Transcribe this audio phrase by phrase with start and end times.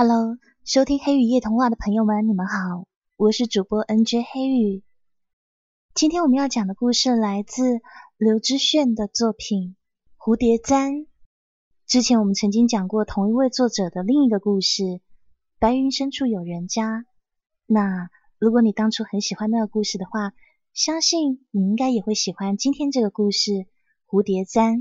[0.00, 4.84] Hello，收听黑雨夜童话的朋友们，你们好，我是主播 NJ 黑雨。
[5.92, 7.80] 今天我们要讲的故事来自
[8.16, 9.74] 刘知炫的作品
[10.24, 10.92] 《蝴蝶簪》。
[11.84, 14.84] 之前我们曾经讲过同一位作者的另一个故事
[15.58, 17.00] 《白云深处有人家》。
[17.66, 18.08] 那
[18.38, 20.32] 如果你当初很喜欢那个故事的话，
[20.74, 23.50] 相信你应该也会喜欢今天这个故事
[24.06, 24.76] 《蝴蝶簪》。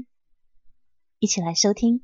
[1.17, 2.03] 一起来收听。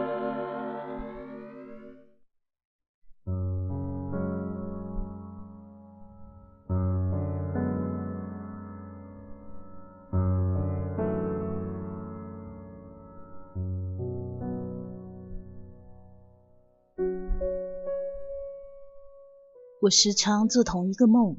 [19.91, 21.37] 时常做同一个梦，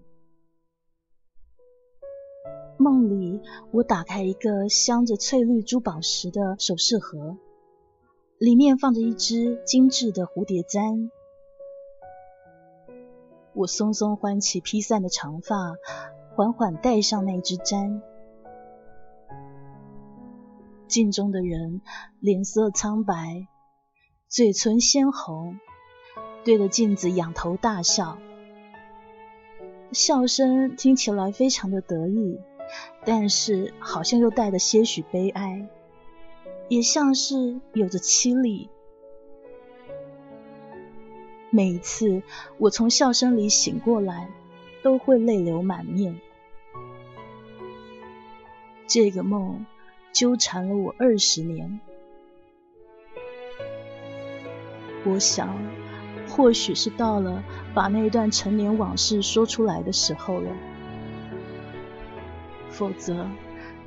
[2.76, 3.40] 梦里
[3.72, 7.38] 我打开一个镶着翠绿珠宝石的首饰盒，
[8.38, 11.10] 里面放着一只精致的蝴蝶簪。
[13.54, 15.74] 我松松唤起披散的长发，
[16.34, 18.02] 缓缓戴上那只簪。
[20.88, 21.80] 镜中的人
[22.20, 23.46] 脸色苍白，
[24.28, 25.58] 嘴唇鲜红，
[26.44, 28.18] 对着镜子仰头大笑。
[29.92, 32.40] 笑声听起来非常的得意，
[33.04, 35.68] 但是好像又带着些许悲哀，
[36.68, 38.70] 也像是有着凄厉。
[41.50, 42.22] 每一次
[42.56, 44.30] 我从笑声里醒过来，
[44.82, 46.18] 都会泪流满面。
[48.86, 49.66] 这个梦
[50.12, 51.80] 纠缠了我二十年，
[55.04, 55.54] 我想。
[56.28, 57.44] 或许是到了
[57.74, 60.50] 把那段陈年往事说出来的时候了，
[62.70, 63.26] 否则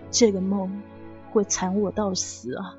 [0.09, 0.81] 这个梦
[1.31, 2.75] 会缠我到死啊！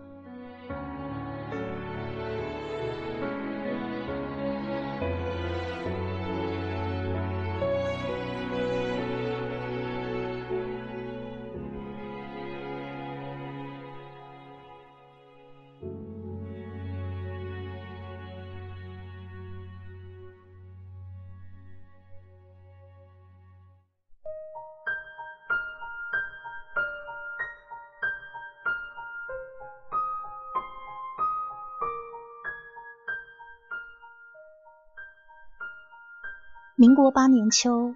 [36.79, 37.95] 民国八年秋，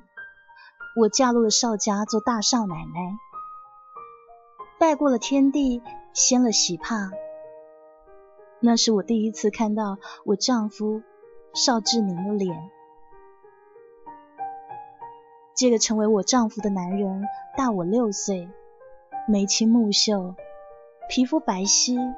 [0.96, 3.18] 我嫁入了邵家做大少奶奶，
[4.78, 5.82] 拜过了天地，
[6.14, 7.10] 掀了喜帕。
[8.58, 11.02] 那是我第一次看到我丈夫
[11.52, 12.70] 邵志明的脸。
[15.54, 18.48] 这个成为我丈夫的男人大我六岁，
[19.28, 20.34] 眉清目秀，
[21.10, 22.14] 皮肤白皙，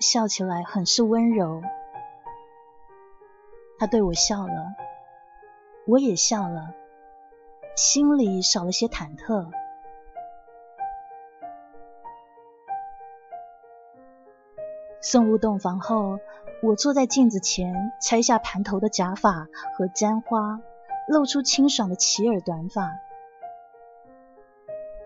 [0.00, 1.62] 笑起来很是温柔。
[3.78, 4.74] 他对我笑了。
[5.86, 6.74] 我也笑了，
[7.76, 9.50] 心里少了些忐忑。
[15.02, 16.18] 送入洞房后，
[16.62, 20.62] 我坐在镜子前，拆下盘头的假发和簪花，
[21.06, 22.90] 露出清爽的齐耳短发。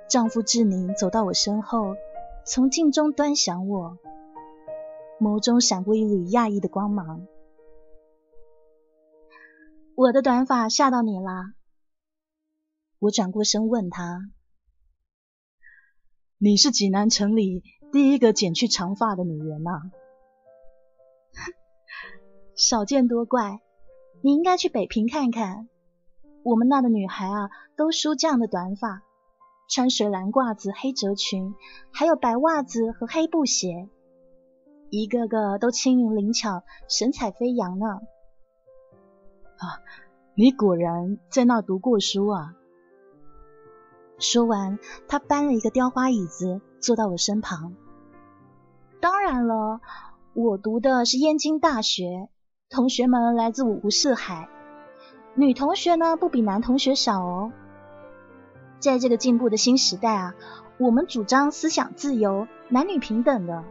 [0.07, 1.97] 丈夫志宁走到我身后，
[2.45, 3.99] 从镜中端详我，
[5.21, 7.27] 眸中闪过一缕讶异的光芒。
[9.99, 11.55] 我的短发吓到你啦？
[13.01, 14.31] 我转过身问他
[16.39, 19.71] ：“你是济南城里第一个剪去长发的女人呐？”
[22.55, 23.61] 少见多怪，
[24.23, 25.69] 你应该去北平看看。
[26.45, 29.03] 我们那的女孩啊，都梳这样的短发，
[29.69, 31.57] 穿水蓝褂子、黑褶裙，
[31.93, 33.89] 还有白袜子和黑布鞋，
[34.91, 37.99] 一个个都轻盈灵巧，神采飞扬呢。
[39.59, 39.83] 啊，
[40.35, 42.55] 你果然在那读过书啊！
[44.19, 44.79] 说完，
[45.09, 47.75] 他搬了一个雕花椅子，坐到我身旁。
[49.01, 49.81] 当然了，
[50.35, 52.29] 我读的是燕京大学，
[52.71, 54.49] 同学们来自五湖四海，
[55.35, 57.53] 女同学呢不比男同学少哦。
[58.81, 60.35] 在这个进步的新时代啊，
[60.79, 63.65] 我们主张思想自由、男女平等的。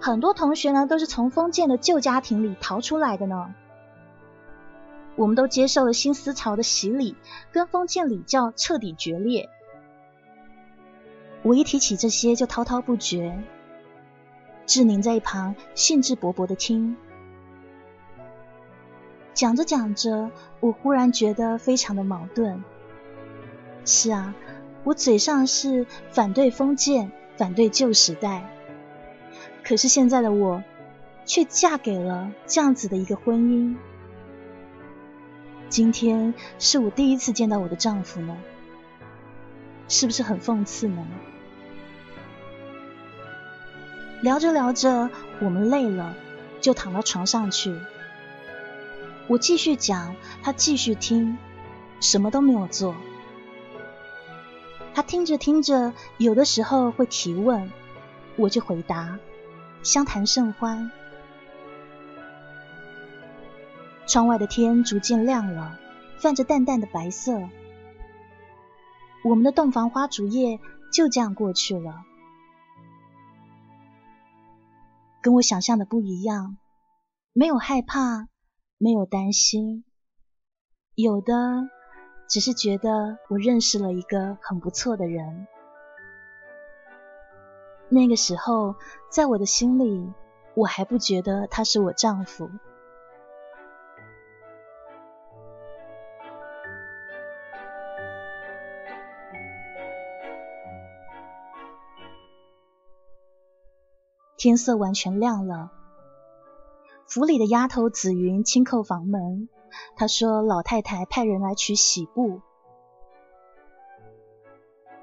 [0.00, 3.54] 很多同学呢都是从封建的旧家庭里逃出来的呢。
[5.18, 7.16] 我们都接受了新思潮的洗礼，
[7.50, 9.50] 跟封建礼教彻底决裂。
[11.42, 13.42] 我一提起这些就滔滔不绝。
[14.64, 16.96] 志宁在一旁兴致勃勃的听，
[19.34, 20.30] 讲着讲着，
[20.60, 22.62] 我忽然觉得非常的矛盾。
[23.84, 24.36] 是啊，
[24.84, 28.48] 我嘴上是反对封建，反对旧时代，
[29.64, 30.62] 可是现在的我
[31.24, 33.76] 却嫁给了这样子的一个婚姻。
[35.68, 38.36] 今天是我第一次见到我的丈夫呢，
[39.86, 41.06] 是不是很讽刺呢？
[44.22, 45.10] 聊着聊着，
[45.40, 46.14] 我们累了，
[46.60, 47.78] 就躺到床上去。
[49.26, 51.36] 我继续讲，他继续听，
[52.00, 52.94] 什么都没有做。
[54.94, 57.70] 他听着听着，有的时候会提问，
[58.36, 59.18] 我就回答，
[59.82, 60.90] 相谈甚欢。
[64.08, 65.78] 窗外的天逐渐亮了，
[66.18, 67.48] 泛着淡淡的白色。
[69.22, 70.58] 我们的洞房花烛夜
[70.90, 72.04] 就这样过去了。
[75.20, 76.56] 跟我想象的不一样，
[77.34, 78.28] 没有害怕，
[78.78, 79.84] 没有担心，
[80.94, 81.68] 有的
[82.30, 85.46] 只是觉得我认识了一个很不错的人。
[87.90, 88.76] 那个时候，
[89.10, 90.10] 在我的心里，
[90.54, 92.48] 我还不觉得他是我丈夫。
[104.38, 105.72] 天色完全亮了，
[107.08, 109.48] 府里的丫头紫云轻叩房门。
[109.96, 112.40] 她说：“老太太派人来取喜布。”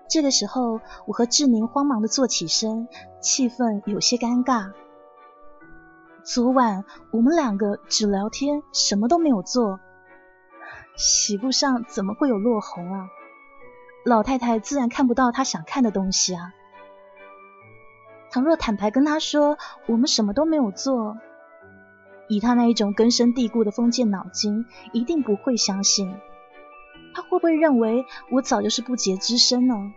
[0.07, 2.87] 这个时候，我和志宁慌忙的坐起身，
[3.19, 4.71] 气氛有些尴尬。
[6.23, 9.81] 昨晚我们两个只聊天，什么都没有做，
[10.95, 13.09] 喜布上怎么会有落红啊？
[14.05, 16.53] 老太太自然看不到她想看的东西啊。
[18.35, 21.17] 倘若坦白跟他说我们什么都没有做，
[22.27, 26.13] 以他那一种根深蒂固的封建脑筋，一定不会相信。
[27.13, 29.93] 他会不会认为我早就是不洁之身呢？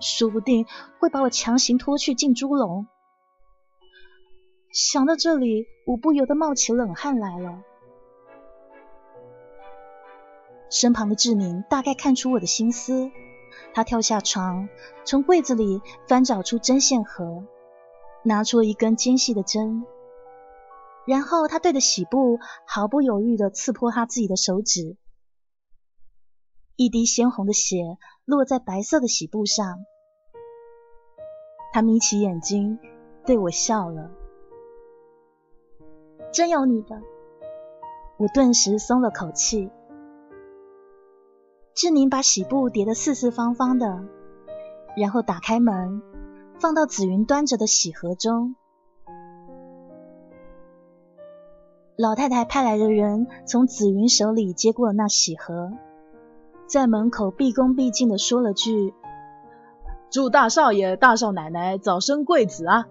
[0.00, 0.66] 说不定
[0.98, 2.88] 会把我强行拖去进猪笼。
[4.72, 7.62] 想到这里，我不由得冒起冷汗来了。
[10.70, 13.12] 身旁的志明大概看出我的心思。
[13.74, 14.68] 他跳下床，
[15.04, 17.44] 从柜子里翻找出针线盒，
[18.22, 19.84] 拿出了一根尖细的针，
[21.06, 24.96] 然后他对着喜布毫不犹豫地刺破他自己的手指，
[26.76, 29.84] 一滴鲜红的血落在白色的喜布上。
[31.72, 32.78] 他眯起眼睛
[33.24, 34.10] 对我笑了，
[36.30, 37.00] 真有你的！
[38.18, 39.70] 我顿时松了口气。
[41.74, 44.04] 志宁把喜布叠得四四方方的，
[44.96, 46.02] 然后打开门，
[46.60, 48.54] 放到紫云端着的喜盒中。
[51.96, 55.72] 老太太派来的人从紫云手里接过了那喜盒，
[56.66, 58.92] 在门口毕恭毕敬地说了句
[60.10, 62.86] ：“祝大少爷、大少奶奶早生贵子啊！”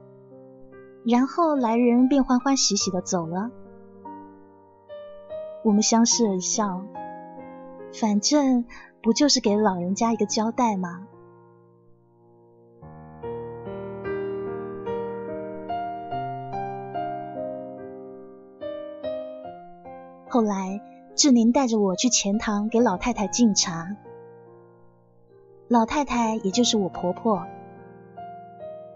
[1.06, 3.52] 然后来人便欢欢喜喜的走了。
[5.64, 6.84] 我们相视而笑。
[7.94, 8.66] 反正
[9.02, 11.08] 不就是给老人家一个交代吗？
[20.30, 20.82] 后来
[21.14, 23.98] 志宁带着我去前堂给老太太敬茶，
[25.68, 27.46] 老太太也就是我婆婆。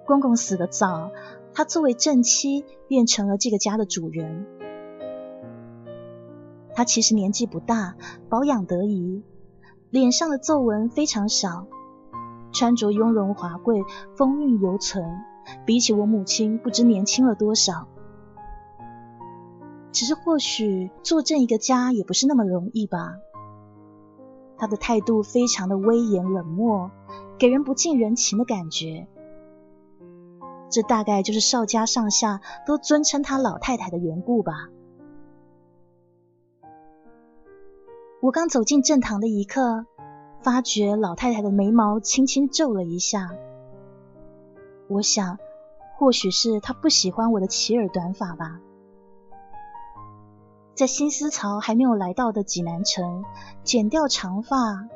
[0.06, 1.12] 公公死的早，
[1.54, 4.46] 她作为正妻变成了这个家的主人。
[6.76, 7.96] 她其实年纪不大，
[8.30, 9.24] 保养得宜，
[9.90, 11.66] 脸上的皱纹非常少，
[12.52, 13.82] 穿着雍容华贵，
[14.18, 15.04] 风韵犹存，
[15.66, 17.88] 比起我母亲不知年轻了多少。
[19.94, 23.16] 只是或许坐镇一个家也不是那么容易吧。
[24.58, 26.92] 她的态度非常的威严冷漠，
[27.38, 29.08] 给人不近人情的感觉。
[30.70, 34.68] 这大概就是邵家上下都尊称她老太太的缘故吧。
[38.26, 39.86] 我刚走进正堂的一刻，
[40.42, 43.30] 发觉老太太的眉毛轻轻皱了一下。
[44.88, 45.38] 我想，
[45.96, 48.60] 或许是她不喜欢我的齐耳短发吧。
[50.74, 53.24] 在新思潮还没有来到的济南城，
[53.64, 54.88] 剪掉长发，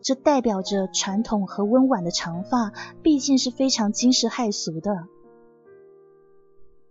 [0.00, 2.72] 这代表着传统和温婉的长发，
[3.02, 5.08] 毕竟是非常惊世骇俗的。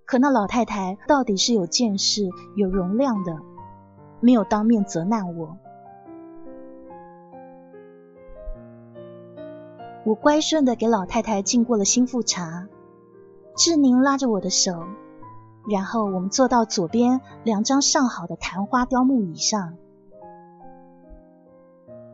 [0.04, 2.28] 可那老太太到底是有见识、
[2.58, 3.38] 有容量的。
[4.20, 5.58] 没有当面责难我。
[10.06, 12.68] 我乖顺的给老太太敬过了心腹茶，
[13.56, 14.86] 志宁拉着我的手，
[15.70, 19.76] 然后我们坐到左边两张上好的昙花雕木椅上。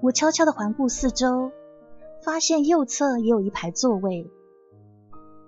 [0.02, 1.52] 我悄悄的环顾四周，
[2.24, 4.30] 发现右侧也有一排座位，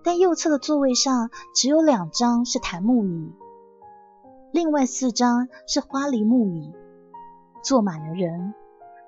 [0.03, 3.33] 但右侧的座位上只有两张是檀木椅，
[4.51, 6.73] 另外四张是花梨木椅，
[7.63, 8.53] 坐满了人，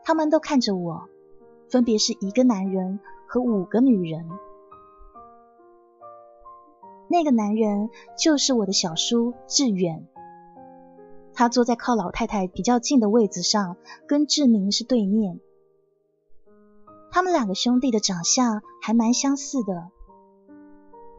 [0.03, 1.07] 他们都看着我，
[1.69, 2.99] 分别是一个男人。
[3.31, 4.27] 和五个女人，
[7.07, 10.07] 那个男人就是我的小叔志远。
[11.35, 13.77] 他坐在靠老太太比较近的位子上，
[14.07, 15.39] 跟志明是对面。
[17.11, 19.91] 他们两个兄弟的长相还蛮相似的，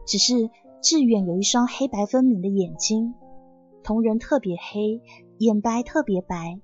[0.05, 0.49] 只是
[0.81, 3.15] 志远有一双黑白分明的眼睛，
[3.83, 5.01] 瞳仁特别黑，
[5.37, 6.59] 眼白特别白，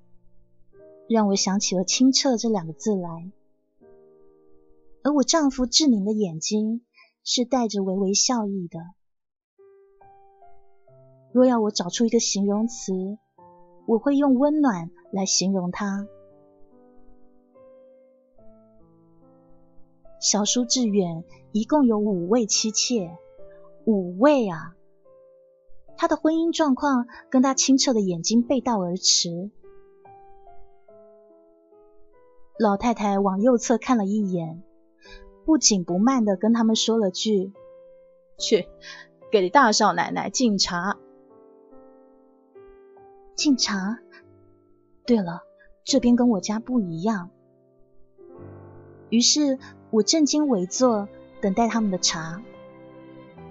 [1.10, 3.32] 让我想起了清澈这两个字来。
[5.04, 6.86] 而我丈夫志明的眼睛
[7.24, 8.80] 是带着微微笑意的。
[11.32, 12.94] 若要我找出一个形容词，
[13.86, 16.08] 我会用温暖来形容他。
[20.20, 23.16] 小叔志远一共有五位妻妾，
[23.86, 24.76] 五位啊！
[25.98, 29.50] 他的婚姻状况跟他清澈的眼睛背道而驰。
[32.60, 34.64] 老太太往右侧看了一眼。
[35.46, 37.54] 不紧不慢的跟他们说了句
[38.38, 38.68] ：“去，
[39.32, 40.98] 给大少奶奶敬茶。”
[43.34, 44.00] 敬茶。
[45.06, 45.44] 对了，
[45.86, 47.30] 这边跟我家不一样。
[49.10, 49.58] 于是
[49.90, 51.08] 我正襟危坐，
[51.40, 52.44] 等待他们的茶。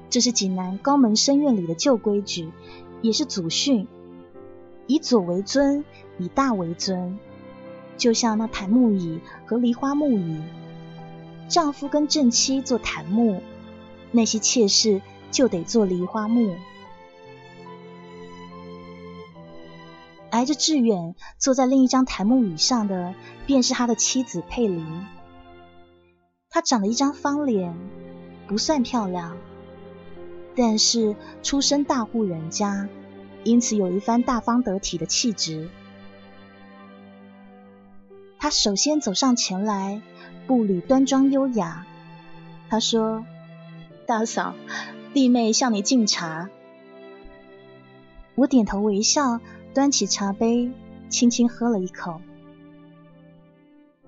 [0.09, 2.51] 这是济南高门深院里的旧规矩，
[3.03, 3.87] 也是祖训：
[4.87, 5.85] 以左为尊，
[6.19, 7.19] 以大为尊。
[7.97, 10.43] 就像那檀木椅和梨花木椅。
[11.49, 13.41] 丈夫跟正妻做檀木，
[14.11, 16.57] 那些妾室就得做梨花木。
[20.31, 23.15] 挨着志远坐在另一张檀木椅上的，
[23.47, 24.85] 便是他的妻子佩林。
[26.51, 27.75] 她长了一张方脸，
[28.47, 29.37] 不算漂亮，
[30.57, 32.89] 但是出身大户人家，
[33.45, 35.69] 因此有一番大方得体的气质。
[38.39, 40.03] 他首先走上前来。
[40.47, 41.85] 步履端庄优雅，
[42.69, 43.27] 他说
[44.07, 44.55] ：“大嫂，
[45.13, 46.49] 弟妹向你敬茶。”
[48.37, 49.41] 我点头微笑，
[49.75, 50.71] 端起茶杯，
[51.09, 52.21] 轻轻喝了一口。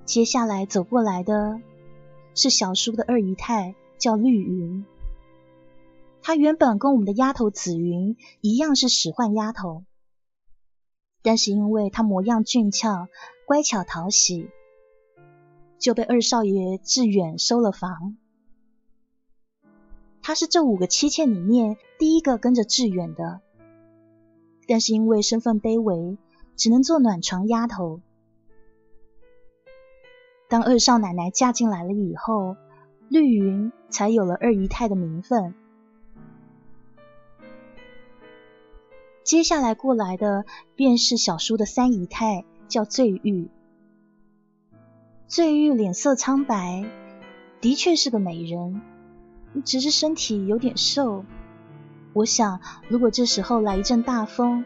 [0.05, 1.61] 接下来走过来的
[2.37, 4.85] 是小叔的二姨太，叫绿云。
[6.29, 9.85] 她原本跟我们的丫头紫云一样是使唤丫头，
[11.23, 13.09] 但是因为她模样俊俏、
[13.47, 14.51] 乖巧讨喜。
[15.79, 18.19] 就被二少爷志远收了房。
[20.21, 23.41] 她是这五个妻妾里面第一个跟着志远的，
[24.67, 26.19] 但是因为身份卑微，
[26.57, 28.03] 只能做暖床丫头。
[30.51, 32.59] 当二少奶奶嫁进来了以后，
[33.09, 35.55] 绿云才有了二姨太的名分。
[39.29, 43.51] 接下来过来的便是小叔的三姨太，叫醉玉。
[45.27, 46.87] 醉玉脸色苍白，
[47.61, 48.81] 的确是个美人，
[49.67, 51.27] 只是身体有点瘦。
[52.15, 54.65] 我想，如果这时候来一阵大风，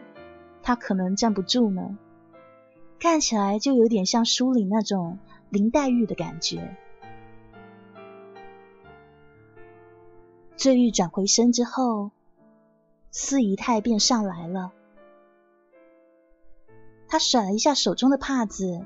[0.61, 1.97] 她可能站不住呢。
[3.01, 6.77] 看起来就有点像书里那种林黛玉的感觉。
[10.55, 12.11] 醉玉转回身之后，
[13.15, 14.71] 四姨太便上来了。
[17.07, 18.83] 她甩了一下手中的帕子。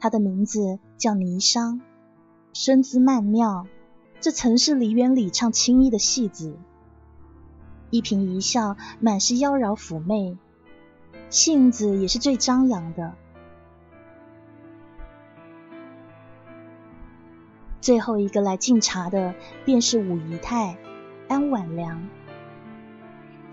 [0.00, 1.82] 她的名字叫霓裳，
[2.54, 3.66] 身姿曼妙，
[4.18, 6.56] 这曾是梨园里唱青衣的戏子。
[7.90, 10.38] 一颦一笑，满是妖娆妩媚，
[11.28, 13.14] 性子也是最张扬的。
[17.82, 19.34] 最后一个来敬茶的，
[19.66, 20.78] 便是五姨太
[21.28, 22.08] 安婉良，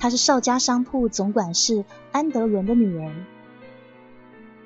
[0.02, 3.14] 她是邵家商铺总管事安德伦的女儿。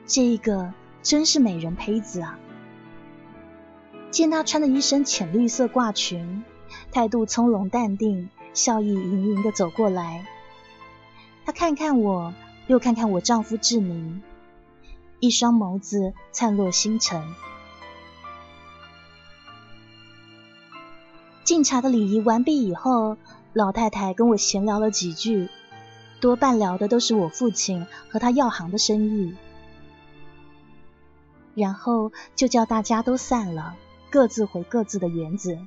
[0.07, 0.73] 这一个。
[1.05, 2.39] 真是美人胚子啊！
[4.09, 6.43] 见她穿着一身浅绿色褂裙，
[6.91, 10.25] 态度从容淡定，笑意盈盈的走过来。
[11.45, 12.33] 她看看我，
[12.65, 14.23] 又看看我丈夫志明，
[15.19, 17.21] 一双眸子灿若星辰。
[21.43, 23.15] 敬茶的礼仪完毕以后，
[23.55, 25.47] 老太太跟我闲聊了几句，
[26.19, 29.33] 多半聊的都是我父亲和他药行的生意。
[31.53, 33.77] 然后就叫大家都散了。
[34.09, 35.57] 各自回各自的园子。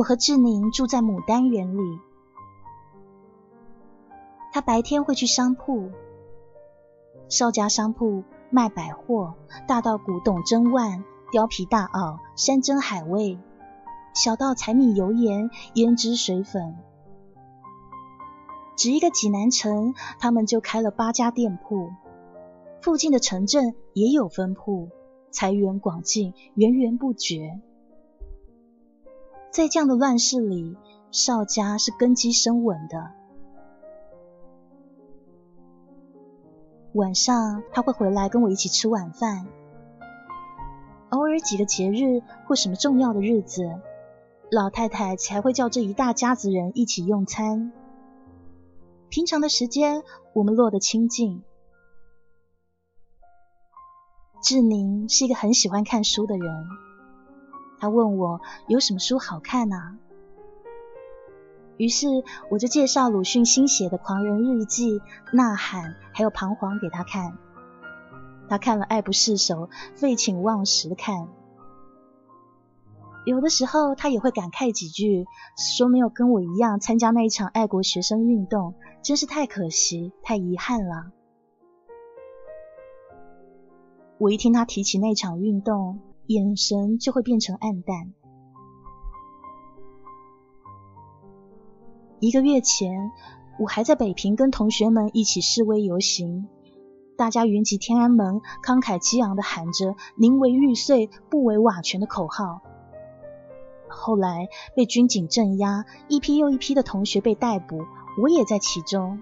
[0.00, 2.00] 我和志宁住在牡丹园里。
[4.50, 5.90] 他白天会去商铺，
[7.28, 9.34] 邵家商铺卖百货，
[9.68, 11.04] 大到古董珍玩、
[11.34, 13.38] 貂皮大袄、山珍海味，
[14.14, 16.78] 小到柴米油盐、胭脂水粉。
[18.78, 21.90] 只一个济南城，他们就开了八家店铺，
[22.80, 24.88] 附近的城镇也有分铺，
[25.30, 27.60] 财源广进，源源不绝。
[29.50, 30.76] 在这样的乱世里，
[31.10, 33.10] 邵家是根基深稳的。
[36.92, 39.46] 晚上他会回来跟我一起吃晚饭，
[41.10, 43.80] 偶尔几个节日或什么重要的日子，
[44.50, 47.72] 老太太才会叫这一大家子人一起用餐。
[49.08, 51.42] 平常的时间，我们落得清静。
[54.42, 56.66] 志宁是一个很喜欢看书的人。
[57.80, 59.96] 他问我有什么书好看啊？
[61.78, 62.06] 于是
[62.50, 65.00] 我就介绍鲁迅新写的《狂人日记》
[65.32, 67.38] 《呐喊》还有《彷徨》给他看。
[68.50, 71.28] 他看了爱不释手，废寝忘食的看。
[73.24, 81.12] 有的时候他也会感慨几句，说没有跟我一样参加那一场爱国学生运动，真是太可惜、太遗憾了。
[84.18, 88.12] 我一听他提起那场运动，眼神就会变成暗淡。
[92.20, 93.10] 一个月前，
[93.58, 96.46] 我还在北平跟同学们一起示威游行，
[97.16, 102.60] 大家云集天安门，慷慨激昂的喊着“宁为玉碎，不为瓦全”的口号。
[103.88, 107.84] 后来被军警镇压，一批又一批的同学被逮捕，
[108.22, 109.20] 我也在其中。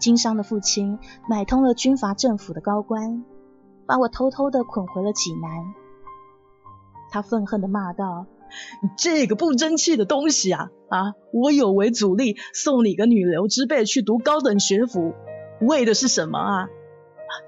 [0.00, 0.98] 经商的父亲
[1.28, 3.24] 买通了军阀政府的高官。
[3.86, 5.74] 把我偷偷的捆回了济南。
[7.10, 8.26] 他愤恨的骂道
[8.96, 10.70] ：“这个不争气的东西啊！
[10.88, 15.14] 啊，我有为阻力，送你个女流之辈去读高等学府，
[15.60, 16.68] 为的是什么啊？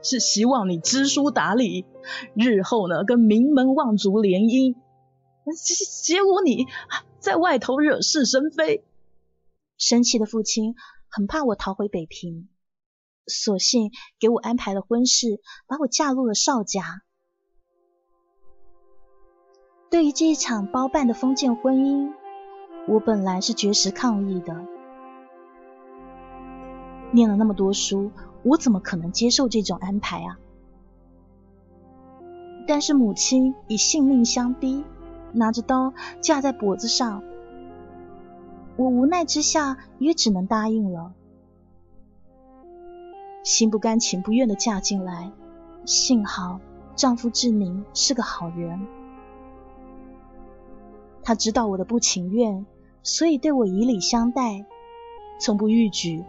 [0.03, 1.87] 是希望你知书达理，
[2.35, 4.75] 日后呢跟名门望族联姻。
[5.63, 6.67] 结结果你
[7.19, 8.85] 在外头惹是生非。”
[9.77, 10.75] 生气的父亲
[11.09, 12.49] 很怕我逃回北平。
[13.27, 17.03] 索性给我安排了婚事，把我嫁入了邵家。
[19.91, 22.13] 对于这一场包办的封建婚姻，
[22.89, 24.65] 我本来是绝食抗议的。
[27.13, 28.11] 念了那么多书，
[28.43, 30.39] 我怎么可能接受这种安排啊？
[32.67, 34.85] 但是母亲以性命相逼，
[35.33, 37.23] 拿着刀架在脖子上，
[38.77, 41.15] 我无奈之下也只能答应了。
[43.45, 45.31] 心不甘情不愿的嫁进来，
[45.85, 46.61] 幸好
[46.97, 48.87] 丈夫志宁是个好人，
[51.23, 52.65] 他知道我的不情愿，
[53.03, 54.65] 所以对我以礼相待，
[55.39, 56.25] 从不逾矩，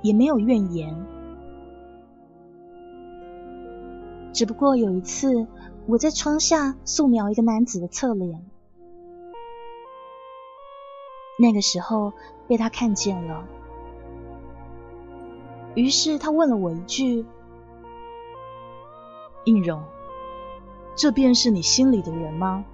[0.00, 0.94] 也没有怨言。
[4.32, 5.48] 只不过有一次，
[5.86, 8.48] 我在窗下素描一个男子的侧脸，
[11.36, 12.12] 那个时候
[12.46, 13.44] 被他看见了。
[15.74, 17.26] 于是他问了我一句
[19.44, 19.82] ：“应荣，
[20.96, 22.64] 这便是你心里的人吗？”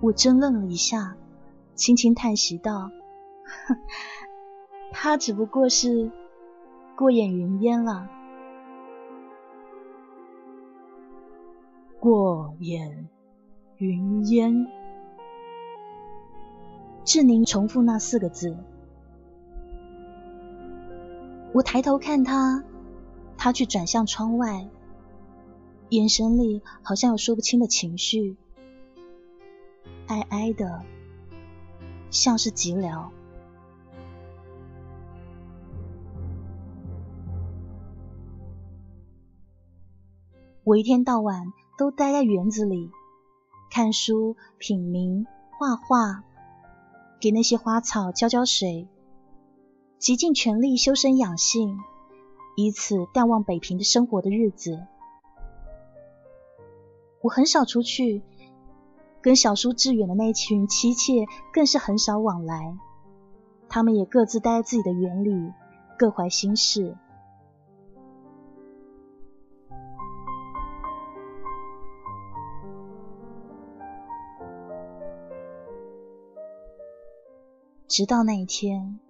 [0.00, 1.16] 我怔愣了一下，
[1.74, 2.90] 轻轻叹息道
[4.92, 6.10] ：“他只不过是
[6.96, 8.08] 过眼云烟了。”
[12.00, 13.08] 过眼
[13.78, 14.66] 云烟。
[17.02, 18.56] 志宁重复那四个字。
[21.54, 22.64] 我抬头看他，
[23.38, 24.68] 他却转向窗外，
[25.90, 28.36] 眼神里好像有说不清的情绪，
[30.08, 30.82] 哀哀的，
[32.10, 33.10] 像是寂寥。
[40.64, 42.90] 我一天到晚都待在园子里，
[43.70, 46.24] 看书、品茗、画画，
[47.20, 48.88] 给那些花草浇浇水。
[50.04, 51.78] 极尽全力修身养性，
[52.56, 54.86] 以此淡忘北平的生活的日子。
[57.22, 58.20] 我很少出去，
[59.22, 62.76] 跟小叔致远的那群妻妾更是很少往来。
[63.70, 65.50] 他们也各自待在自己的园里，
[65.98, 66.98] 各怀心事。
[77.88, 79.00] 直到那一天，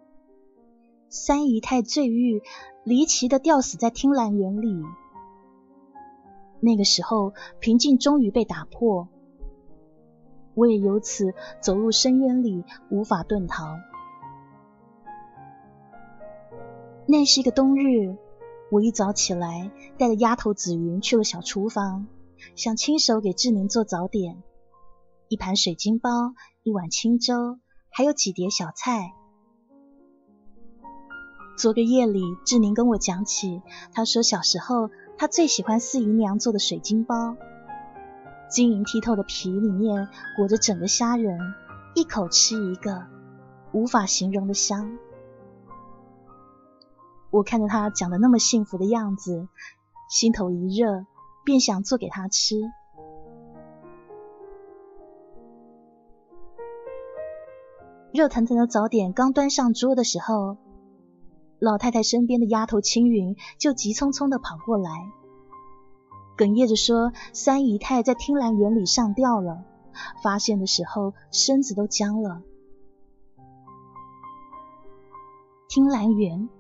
[1.15, 2.43] 三姨太坠玉，
[2.83, 4.83] 离奇的吊死在听兰园里。
[6.59, 9.07] 那个时候，平静终于被打破，
[10.55, 13.77] 我也由此走入深渊里，无法遁逃。
[17.07, 18.17] 那是一个冬日，
[18.73, 22.09] 我一早起来，带着丫头紫云去了小厨房，
[22.57, 24.43] 想亲手给志宁做早点，
[25.29, 26.11] 一盘水晶包，
[26.65, 27.61] 一碗清粥。
[27.89, 29.15] 还有几碟小菜。
[31.57, 33.63] 昨个夜里，志宁跟我讲起，
[33.93, 37.37] 他说小时候他最喜欢四姨娘做的水晶包，
[38.51, 41.39] 晶莹剔透的皮里面裹着整个虾仁，
[41.95, 43.07] 一口吃一个，
[43.73, 44.99] 无法形容的香。
[47.31, 49.49] 我看着他讲的那么幸福的样子，
[50.09, 51.07] 心头一热，
[51.45, 52.57] 便想做给他吃。
[58.13, 60.57] 热腾腾的早点刚端上桌的时候，
[61.65, 64.91] 老太太身边的丫头青云就急匆匆的跑过来，
[66.37, 69.65] 哽咽着说：“三姨太在听兰园里上吊了，
[70.23, 72.43] 发现的时候身子都僵了。”
[75.67, 76.51] 听兰园。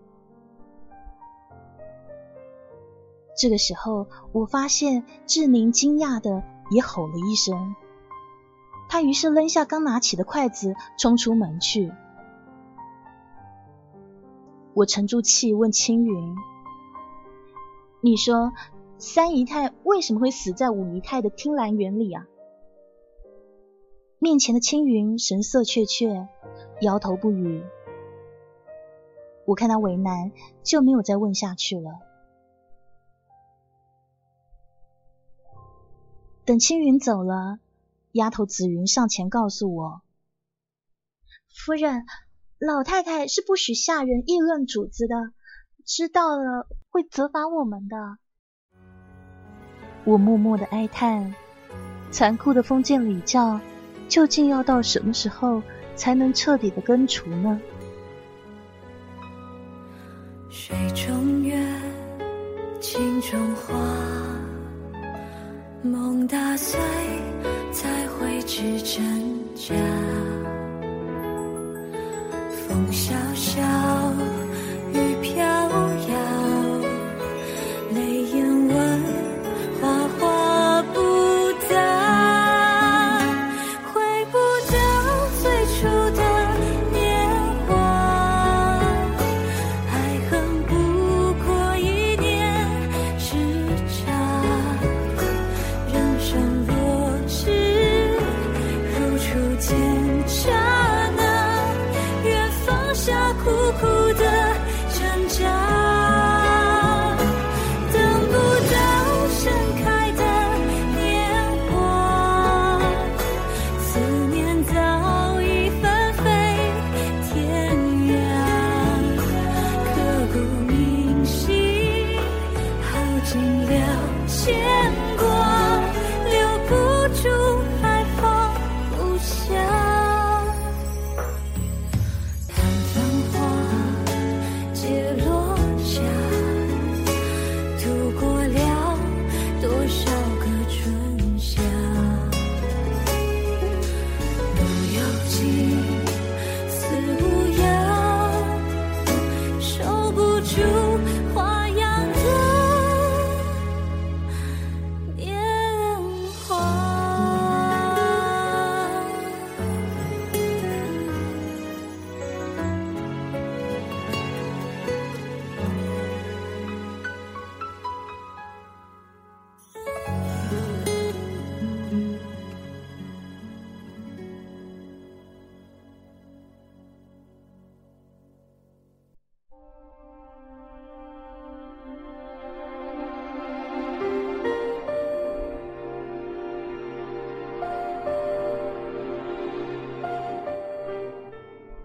[3.37, 7.75] 这个时候，我发现志宁惊讶的也吼了一声。
[8.88, 11.93] 他于是扔下刚拿起的筷子，冲出门去。
[14.75, 16.35] 我沉住气问青云
[18.03, 18.53] ：“你说
[18.99, 22.27] 三姨太为什么会死在五姨太的听兰园里啊？”
[24.19, 26.27] 面前的青云神色怯怯，
[26.81, 27.63] 摇头不语。
[29.47, 30.33] 我看他为难，
[30.63, 32.01] 就没有再问下去了。
[36.45, 37.59] 等青云走了。
[38.13, 40.03] 丫头紫云上前告诉我
[41.53, 42.07] ：“夫人，
[42.59, 45.14] 老太太是不许下人议论主子的，
[45.85, 47.97] 知道了会责罚我们的。”
[50.05, 51.35] 我默默的哀叹：
[52.11, 53.61] 残酷的封建礼教，
[54.09, 55.62] 究竟要到什么时候
[55.97, 57.61] 才能彻底的根除呢？
[60.51, 61.59] 水中月，
[62.81, 63.75] 镜中花。
[65.83, 66.81] 梦打碎，
[67.73, 69.75] 才会知真假。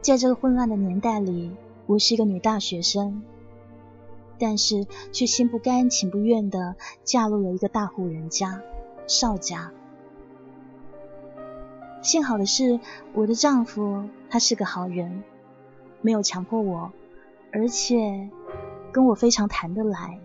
[0.10, 1.52] 在这个混乱的年代里，
[1.86, 3.22] 我是一个女大学生，
[4.39, 8.60] 但是却心不甘情不愿的嫁入了一个大户人家，
[9.06, 9.72] 邵家。
[12.02, 12.80] 幸好的是，
[13.13, 15.24] 我的丈夫他是个好人，
[16.02, 16.91] 没有强迫我，
[17.52, 18.32] 而且
[18.91, 20.19] 跟我非常谈得来。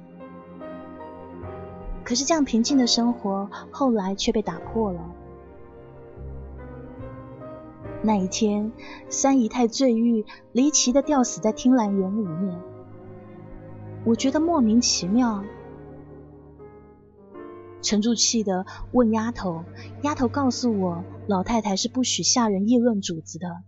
[2.05, 5.01] 可是这样平静的生活，后来却被打破了。
[8.07, 8.71] 那一天，
[9.09, 12.61] 三姨太坠玉离奇的吊死在听兰园里面，
[14.05, 15.43] 我觉得莫名其妙。
[17.81, 19.65] 沉住气的问丫头，
[20.03, 23.63] 丫头告诉我，老太太是不许下人议论主子的。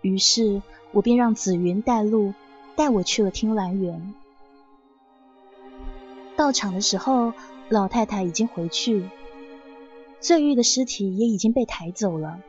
[0.00, 0.60] 于是
[0.90, 2.34] 我便让紫云带路，
[2.74, 4.12] 带我去了听兰园。
[6.36, 7.32] 到场的时候，
[7.68, 9.08] 老太太已经回去，
[10.20, 12.40] 醉玉的尸体也已经被抬走了。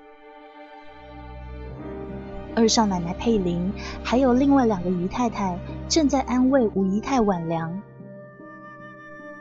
[2.53, 3.71] 二少奶奶佩玲，
[4.03, 5.57] 还有另外两个姨太太，
[5.87, 7.81] 正在安慰五姨太婉良。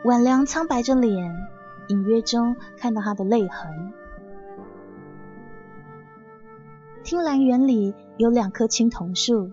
[0.04, 1.34] 婉良苍白着脸，
[1.88, 3.92] 隐约中看到她的泪痕。
[7.02, 9.50] 听兰园里有两棵青桐树，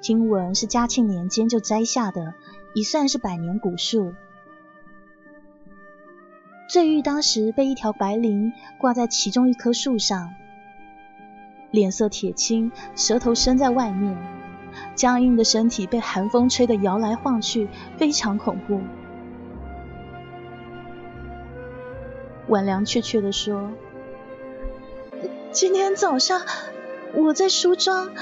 [0.00, 2.34] 听闻是嘉庆年间就栽下的，
[2.74, 4.14] 已算是百年古树。
[6.72, 10.32] 醉玉当时被一条白绫挂在其中一棵树上，
[11.70, 14.16] 脸色铁青，舌头伸在外面，
[14.94, 18.80] 僵硬的身体被寒风吹得摇来晃去，非常恐怖。
[22.48, 23.70] 婉良确切的说
[25.52, 26.40] ：“今天早上
[27.12, 28.12] 我在梳妆，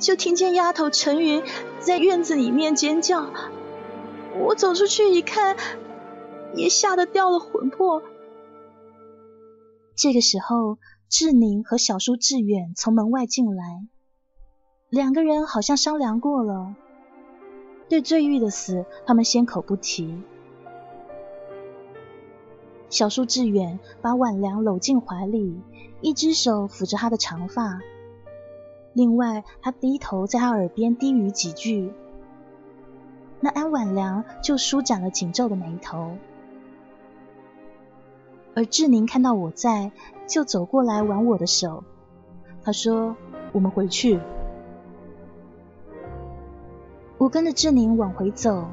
[0.00, 1.42] 就听见丫头陈云
[1.80, 3.26] 在院子里面尖叫。
[4.38, 5.54] 我走出去一看，
[6.56, 8.02] 也吓得掉了魂魄。
[9.96, 13.86] 这个时候，志宁和小叔志远从门外进来，
[14.88, 16.74] 两个人好像商量过了，
[17.88, 20.18] 对醉玉的死，他们先口不提。”
[22.90, 25.60] 小叔志远把婉良搂进怀里，
[26.00, 27.80] 一只手抚着她的长发，
[28.92, 31.92] 另外他低头在她耳边低语几句。
[33.40, 36.16] 那安婉良就舒展了紧皱的眉头，
[38.56, 39.92] 而志宁看到我在，
[40.26, 41.84] 就走过来挽我的手。
[42.62, 43.16] 他说
[43.52, 44.20] ：“我们回去。”
[47.18, 48.68] 我跟着志宁往回走，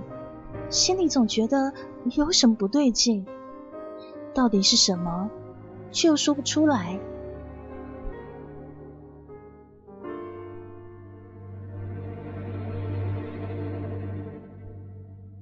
[0.70, 1.74] 心里总觉得
[2.15, 3.26] 有什么不对劲。
[4.34, 5.30] 到底是什么，
[5.91, 7.00] 却又说不出来。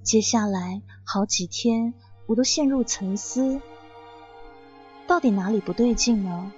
[0.01, 1.93] 接下来好几天，
[2.25, 3.61] 我都陷入沉思，
[5.09, 6.51] 到底哪里不对劲呢？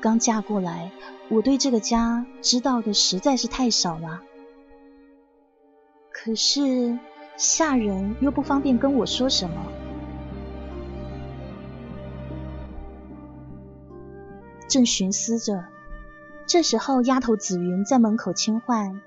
[0.00, 0.90] 刚嫁过来，
[1.28, 4.22] 我对这个家知道的实在是太少了。
[6.10, 6.98] 可是
[7.36, 9.56] 下人又不方便跟我说什么。
[14.66, 15.66] 正寻思着，
[16.46, 19.02] 这时候丫头紫云在门口轻唤：“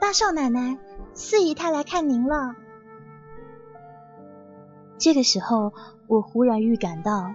[0.00, 0.78] 大少奶奶，
[1.12, 2.54] 四姨太来看您了。”
[5.00, 5.72] 这个时候，
[6.08, 7.32] 我忽然预感到，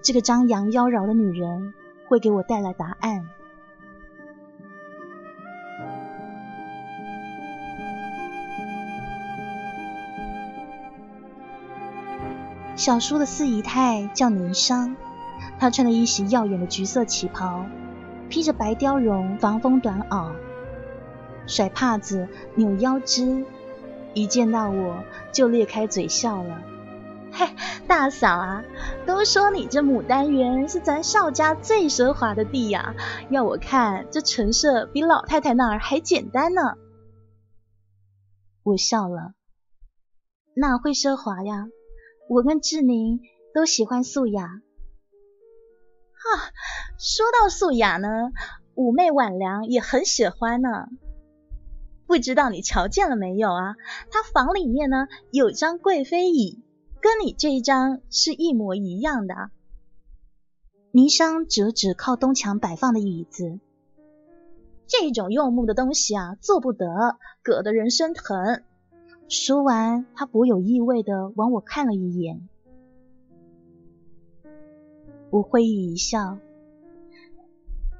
[0.00, 1.74] 这个张扬妖娆的女人
[2.08, 3.28] 会给我带来答案。
[12.74, 14.96] 小叔的四姨太叫霓裳。
[15.58, 17.66] 她穿了一袭耀眼的橘色旗袍，
[18.30, 20.30] 披着白貂绒防风短袄，
[21.46, 23.44] 甩帕子，扭腰肢，
[24.14, 26.62] 一见到我就裂开嘴笑了。
[27.36, 27.54] 嘿，
[27.88, 28.64] 大嫂啊，
[29.06, 32.94] 都说你这牡丹园是咱邵家最奢华的地呀，
[33.28, 36.62] 要我看这陈设比老太太那儿还简单呢。
[38.62, 39.34] 我笑了，
[40.54, 41.66] 哪会奢华呀？
[42.28, 43.20] 我跟志宁
[43.52, 44.44] 都喜欢素雅。
[44.44, 46.26] 啊，
[46.98, 48.08] 说到素雅呢，
[48.76, 50.86] 妩媚婉良也很喜欢呢。
[52.06, 53.74] 不知道你瞧见了没有啊？
[54.10, 56.62] 她房里面呢有张贵妃椅，
[57.04, 59.50] 跟你这一张是一模一样的。
[60.90, 63.60] 霓裳指指靠东墙摆放的椅子，
[64.86, 66.86] 这种用木的东西啊，坐不得，
[67.44, 68.62] 硌得人生疼。
[69.28, 72.48] 说完，她颇有意味的往我看了一眼。
[75.28, 76.38] 我会意一笑，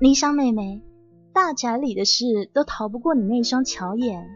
[0.01, 0.81] 霓裳妹妹，
[1.35, 4.35] 大宅里的事都逃不过你那双巧眼，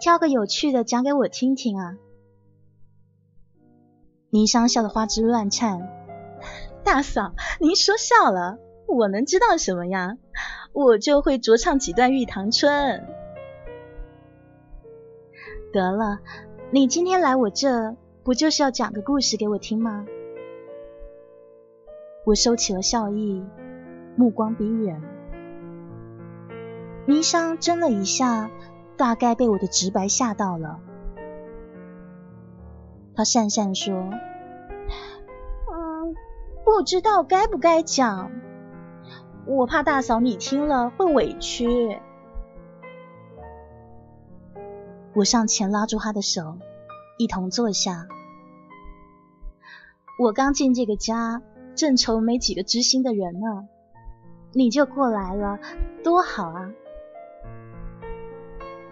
[0.00, 1.98] 挑个有趣的讲给我听听啊！
[4.36, 5.88] 霓裳笑得花枝乱颤，
[6.84, 10.18] 大嫂，您说笑了，我能知道什么呀？
[10.74, 13.00] 我就会酌唱几段《玉堂春》。
[15.72, 16.18] 得了，
[16.70, 20.04] 你今天来我这，不就是要讲个故事给我听吗？
[22.26, 23.42] 我收起了笑意，
[24.16, 25.00] 目光逼远。
[27.06, 28.50] 霓裳怔了一下，
[28.98, 30.80] 大概被我的直白吓到了。
[33.16, 33.94] 他讪讪说
[35.72, 36.14] ：“嗯，
[36.64, 38.30] 不知道该不该讲，
[39.46, 41.98] 我怕大嫂你听了会委屈。”
[45.14, 46.58] 我上前拉住他的手，
[47.16, 48.06] 一同坐下。
[50.18, 51.40] 我刚进这个家，
[51.74, 53.66] 正愁没几个知心的人呢，
[54.52, 55.58] 你就过来了，
[56.04, 56.70] 多好啊！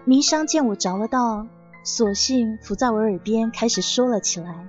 [0.07, 1.45] 霓裳见我着了道，
[1.85, 4.67] 索性伏在我耳边开始说了起来。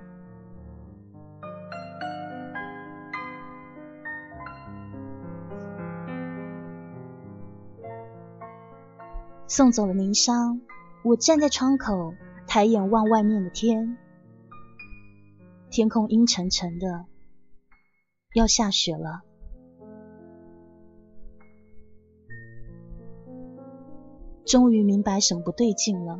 [9.47, 10.61] 送走了霓裳。
[11.03, 12.13] 我站在窗口，
[12.45, 13.97] 抬眼望外面的天，
[15.71, 17.05] 天空阴沉沉的，
[18.35, 19.21] 要下雪了。
[24.45, 26.19] 终于明白什么不对劲了，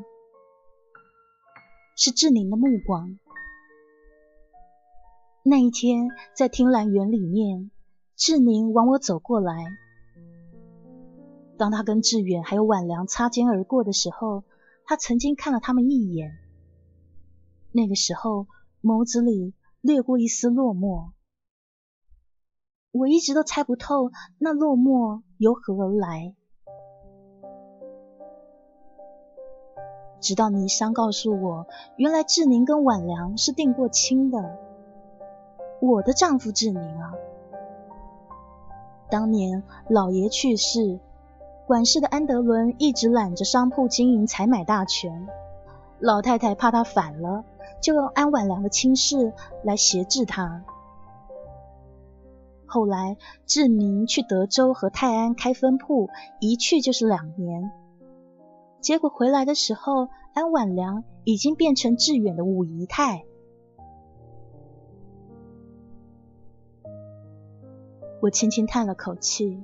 [1.97, 3.19] 是志宁的目光。
[5.43, 7.71] 那一天在听兰园里面，
[8.15, 9.65] 志宁往我走过来，
[11.57, 14.45] 当他跟志远还有婉良擦肩而过的时候。
[14.89, 16.37] 他曾经看了他们一眼，
[17.73, 18.47] 那个时候
[18.81, 21.09] 眸子里掠过一丝落寞。
[22.91, 26.33] 我一直都猜不透那落寞由何而来，
[30.19, 34.57] 直到霓裳告诉我，原来志宁跟婉良是定过亲的。
[35.79, 37.13] 我的丈夫志宁啊，
[39.09, 40.99] 当年老爷去世。
[41.65, 45.27] 管事的安德伦一直揽着商铺经营采买大权，
[45.99, 47.43] 老太太怕他反了，
[47.81, 49.33] 就用安婉良的亲事
[49.65, 50.63] 来挟制他。
[52.65, 57.69] 后来志宁去德州和泰安开分铺，一去就是两年，
[58.79, 63.25] 结果回来的时候，安婉良已经变成志远的五姨太。
[68.21, 69.61] 我轻轻叹了口气。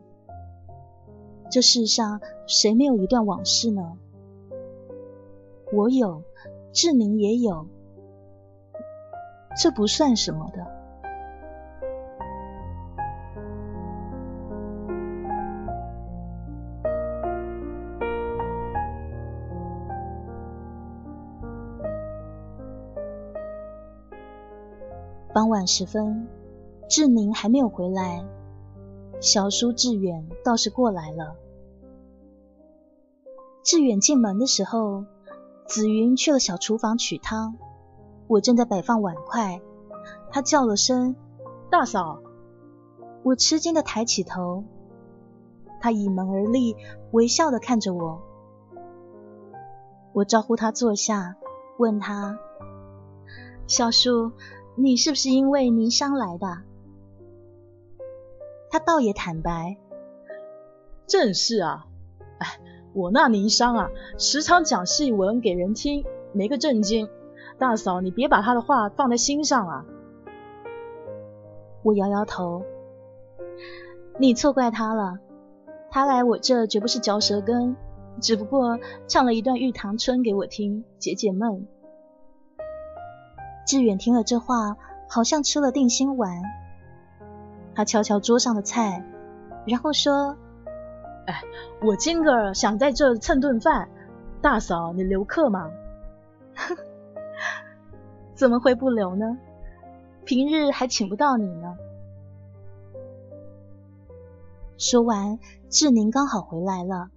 [1.50, 3.98] 这世上谁没有一段往事呢？
[5.72, 6.24] 我有，
[6.72, 7.68] 志宁也有，
[9.62, 10.73] 这不算什么的。
[25.44, 26.26] 傍晚时分，
[26.88, 28.26] 志宁还没有回来，
[29.20, 31.36] 小叔志远倒是过来了。
[33.62, 35.04] 志远进门的时候，
[35.68, 37.58] 紫云去了小厨房取汤，
[38.28, 39.60] 我正在摆放碗筷，
[40.32, 41.14] 他叫了声
[41.70, 42.22] “大嫂”，
[43.24, 44.64] 我吃惊的抬起头，
[45.82, 46.78] 他倚门而立，
[47.12, 48.22] 微笑的看着我，
[50.14, 51.36] 我招呼他坐下，
[51.78, 52.40] 问他
[53.68, 54.32] ：“小叔，
[54.76, 56.64] 你是不是因为霓裳来的？”
[58.70, 59.78] 他倒也坦白
[61.08, 61.86] ：“正是啊，
[62.40, 62.60] 哎。”
[62.96, 67.10] 我那霓裳啊，时常讲戏文给人听，没个正经。
[67.58, 69.84] 大嫂，你别把他的话放在心上啊。
[71.82, 72.62] 我摇摇头，
[74.20, 75.18] 你错怪他了。
[75.90, 77.76] 他来我这绝不是嚼舌根，
[78.22, 81.68] 只不过唱了一段《玉堂春》给我听，解解闷。
[83.66, 86.42] 志远听了这话，好像吃了定心丸。
[87.76, 89.04] 他瞧瞧桌上的菜，
[89.66, 90.38] 然后说。
[91.26, 91.42] 哎，
[91.82, 93.88] 我今个想在这蹭顿饭，
[94.42, 95.72] 大嫂你留客吗？
[98.36, 99.38] 怎么会不留呢？
[100.26, 101.78] 平日还请不到你呢。
[104.78, 107.10] 说完，志宁刚好回来了，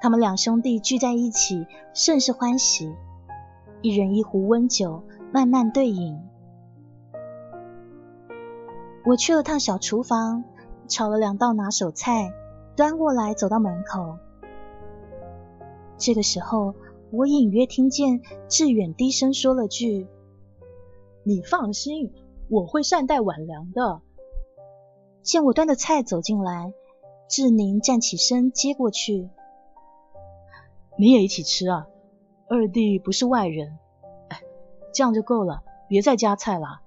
[0.00, 2.94] 他们两兄弟聚在一起，甚是欢喜，
[3.82, 5.02] 一人一壶温酒，
[5.32, 6.18] 慢慢对饮。
[9.06, 10.44] 我去了趟小厨房，
[10.88, 12.32] 炒了两道拿手菜。
[12.76, 14.16] 端过来，走到门口。
[15.98, 16.74] 这个时候，
[17.10, 20.08] 我隐约听见志远低声说了句
[21.24, 22.12] ：“你放心，
[22.48, 24.00] 我会善待婉良的。”
[25.22, 26.72] 见我端的菜走进来，
[27.28, 29.28] 志宁站起身接过去
[30.96, 31.86] ：“你也一起吃啊，
[32.48, 33.78] 二弟不是外人。
[34.92, 36.82] 这样就够了，别再加菜了。”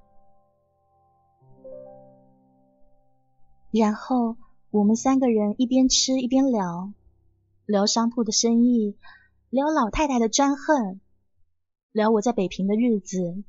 [3.71, 4.35] 然后。
[4.73, 6.91] 我们三个人一边吃一边聊，
[7.67, 8.97] 聊商铺的生意，
[9.51, 10.99] 聊老太太的专横，
[11.91, 13.43] 聊我在北平的日子，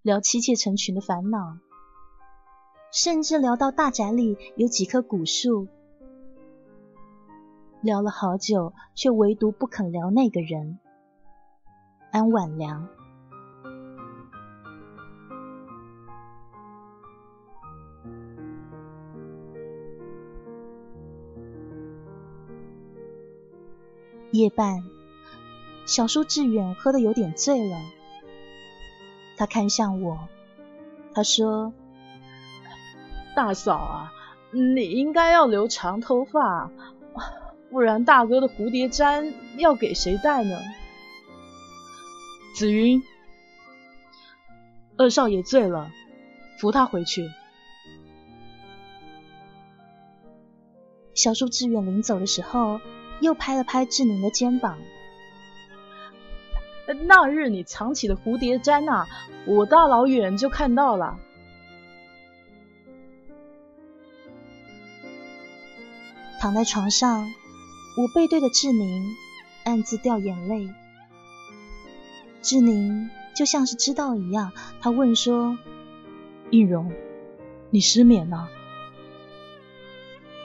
[0.00, 1.58] 聊妻妾成群的烦恼，
[2.92, 5.66] 甚至聊到大宅里有几棵古树。
[7.80, 10.78] 聊了好久，却唯独不肯聊那个人——
[12.14, 12.88] 安婉良。
[24.34, 24.82] 夜半，
[25.86, 27.78] 小叔志远喝得有点醉了。
[29.36, 30.28] 他看向我，
[31.14, 31.72] 他说
[33.36, 34.12] ：“大嫂啊，
[34.50, 36.68] 你应该要留长头发，
[37.70, 40.58] 不然大哥的蝴蝶簪要给谁戴呢？”
[42.58, 43.00] 紫云，
[44.96, 45.92] 二少爷醉了，
[46.58, 47.30] 扶他回去。
[51.14, 52.80] 小叔志远临走的时候。
[53.20, 54.78] 又拍了拍志宁的肩膀。
[57.06, 59.06] 那日你藏起的蝴蝶簪啊，
[59.46, 61.18] 我大老远就看到了。
[66.40, 69.02] 躺在床上，我背对着志宁，
[69.64, 70.68] 暗自掉眼泪。
[72.42, 74.52] 志宁就像是知道一样，
[74.82, 75.56] 他问说
[76.50, 76.92] ：“易容，
[77.70, 78.50] 你失眠了？”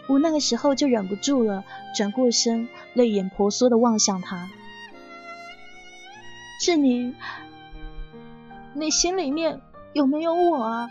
[0.09, 1.63] 我那个时候就忍不住了，
[1.95, 4.49] 转过身，泪眼婆娑的望向他。
[6.59, 7.15] 志宁，
[8.73, 9.61] 你心里面
[9.93, 10.89] 有没有我啊？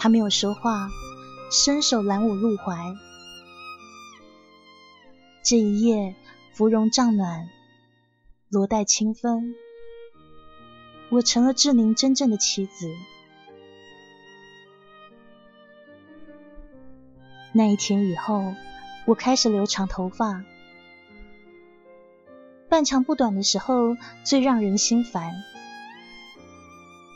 [0.00, 0.88] 他没有说话，
[1.52, 2.76] 伸手揽我入怀。
[5.44, 6.16] 这一夜，
[6.52, 7.48] 芙蓉帐暖，
[8.50, 9.54] 罗带清风，
[11.10, 12.90] 我成了志宁真正的妻子。
[17.56, 18.54] 那一天以后，
[19.06, 20.44] 我开始留长头发，
[22.68, 25.32] 半长不短的时候最让人心烦。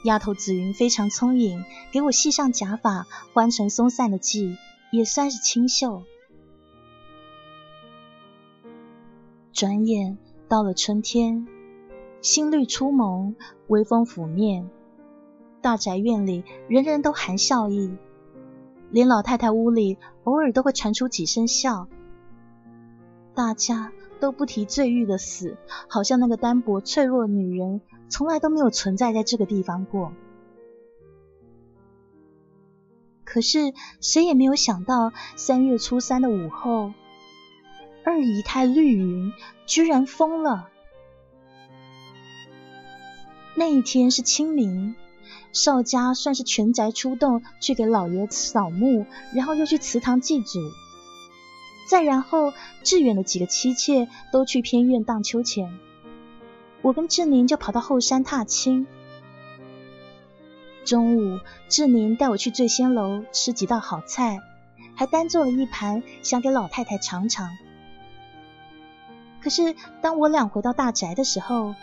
[0.07, 1.63] 丫头紫云非常聪颖，
[1.93, 4.57] 给我系上假发，换成松散的髻，
[4.91, 6.05] 也算是清秀。
[9.53, 10.17] 转眼
[10.49, 11.47] 到了春天，
[12.23, 13.37] 新绿初萌，
[13.67, 14.71] 微风拂面，
[15.61, 17.95] 大宅院里人人都含笑意。
[18.91, 21.89] 连老太太屋里偶尔都会传出几声笑，
[23.35, 25.57] 大家都不提醉玉的死，
[25.89, 30.13] 好像那个单薄脆弱的女人从来都没有存在在这个地方过。
[33.25, 36.93] 可是谁也没有想到，三月初三的午后，
[38.05, 39.33] 二姨太绿云
[39.67, 40.69] 居然疯了。
[43.55, 44.97] 那一天是清明。
[45.53, 50.61] 邵家算是全宅出动去给老爷扫墓，然后又去祠堂祭祖，
[51.89, 55.79] 再然后志远的几个妻妾都去偏院荡秋千，
[56.83, 58.87] 我跟志宁就跑到后山踏青。
[60.85, 64.41] 中午，志宁带我去醉仙楼吃几道好菜，
[64.95, 67.51] 还单做了一盘，想给老太太尝尝。
[69.43, 71.75] 可是当我俩回到大宅的时候，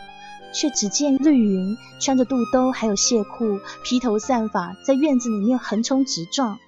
[0.54, 6.60] 却只见绿云穿着肚兜，还有亵裤，披头散发，在院子里面横冲直撞。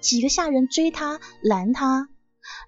[0.00, 2.08] 几个下人追他拦他，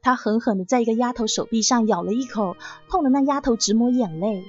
[0.02, 2.56] 他狠狠的在一个丫头手臂上咬了一口，
[2.88, 4.44] 痛得那丫头直抹眼泪。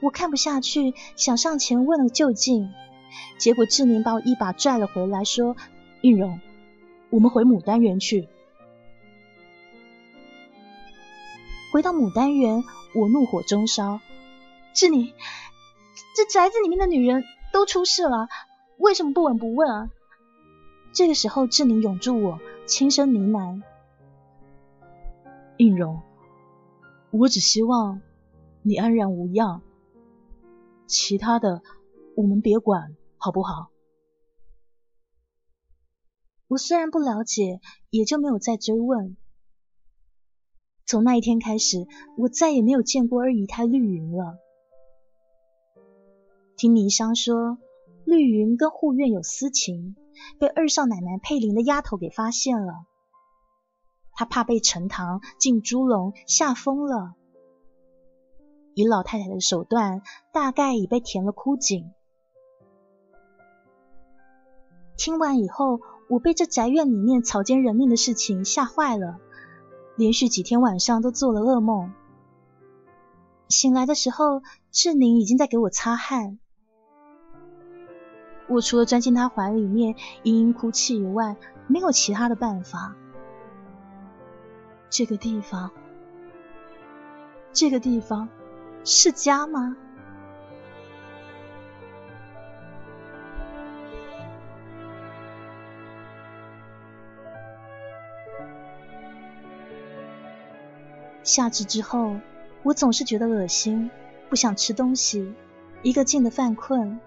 [0.00, 2.68] 我看不下去，想上前问了究竟，
[3.38, 5.56] 结果志宁把我一把拽了回来，说
[6.02, 6.40] ：“玉荣，
[7.10, 8.28] 我们回牡丹园去。”
[11.72, 12.62] 回到牡丹园。
[12.94, 14.00] 我怒火中烧，
[14.72, 15.12] 志宁，
[16.14, 18.28] 这宅子里面的女人都出事了，
[18.78, 19.90] 为什么不闻不问啊？
[20.92, 23.62] 这个时候，志宁拥住我，轻声呢喃
[25.58, 26.02] ：“应荣，
[27.10, 28.00] 我只希望
[28.62, 29.60] 你安然无恙，
[30.86, 31.62] 其他的
[32.16, 33.70] 我们别管，好不好？”
[36.46, 39.16] 我虽然不了解，也就没有再追问。
[40.86, 41.86] 从那一天开始，
[42.18, 44.38] 我再也没有见过二姨太绿云了。
[46.56, 47.58] 听倪香说，
[48.04, 49.96] 绿云跟护院有私情，
[50.38, 52.84] 被二少奶奶佩玲的丫头给发现了。
[54.12, 57.14] 她怕被陈塘进猪笼吓疯了，
[58.74, 61.90] 以老太太的手段，大概已被填了枯井。
[64.96, 69.18] 听完以后，我被这宅院里面草菅人命的事情吓坏了。
[69.96, 71.92] 连续几天晚上都做了噩梦，
[73.48, 76.38] 醒来的时候，志宁已经在给我擦汗。
[78.48, 81.36] 我除了钻进他怀里面嘤嘤哭泣以外，
[81.66, 82.94] 没有其他的办法。
[84.90, 85.70] 这个地方
[87.52, 88.28] 这个地方
[88.84, 89.76] 是家吗？
[101.24, 102.16] 夏至之后，
[102.62, 103.90] 我总是觉得恶心，
[104.28, 105.34] 不想吃东西，
[105.82, 107.00] 一个劲的犯困。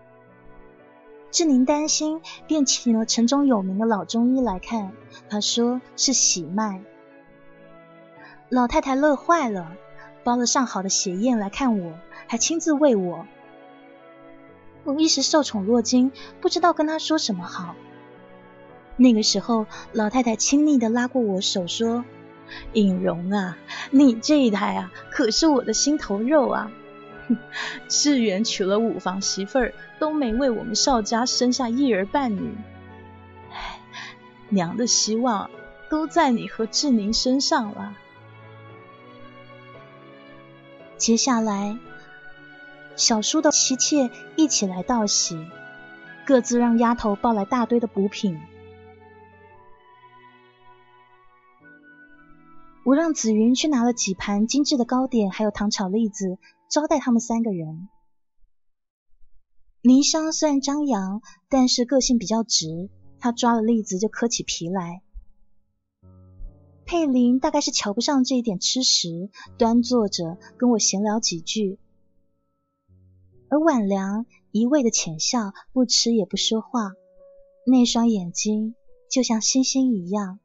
[1.29, 4.91] 志宁担心，便请了城中有名的老中医来看。
[5.29, 6.81] 他说是喜脉。
[8.49, 9.73] 老太太乐坏了，
[10.23, 11.93] 包了上好的血燕来看我，
[12.27, 13.27] 还亲自喂我。
[14.83, 16.11] 我一时受宠若惊，
[16.41, 17.75] 不知道跟她说什么好。
[18.95, 22.03] 那个时候，老太太亲昵的拉过我手说。
[22.73, 23.57] 尹荣啊，
[23.91, 26.71] 你这一胎啊，可是我的心头肉啊！
[27.89, 32.55] 志远娶了五房媳妇儿，都没为我们邵家生下一儿半女。
[33.51, 33.79] 唉，
[34.49, 35.49] 娘的希望
[35.89, 37.95] 都在你和志宁身上了。
[40.97, 41.77] 接下来，
[42.95, 45.47] 小叔的妻妾一起来道喜，
[46.25, 48.39] 各自让丫头抱来大堆的补品。
[52.87, 56.37] 我让紫云去拿了几盘精致的糕点，还有糖炒栗子，
[56.69, 57.89] 招待他们三个人。
[59.83, 65.01] 霓裳虽然张扬，但是个性比较直，他抓了栗子就磕起皮来。
[66.85, 71.79] 佩林大概是瞧不上这一点吃食，端坐着跟我闲聊几句，
[73.49, 76.93] 而婉良一味的浅笑，不吃也不说话，
[77.65, 78.75] 那双眼睛
[79.11, 80.39] 就像星星一样。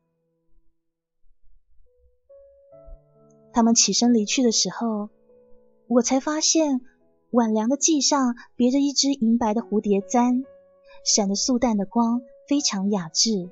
[3.52, 5.10] 他们起身离去的时候，
[5.86, 6.80] 我才发现
[7.30, 10.44] 晚凉的髻上别着一只银白的蝴蝶簪，
[11.04, 13.50] 闪着素淡的光，非常雅致。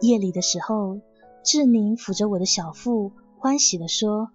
[0.00, 1.00] 夜里的时候，
[1.42, 4.30] 志宁抚着我的小腹，欢喜的说：“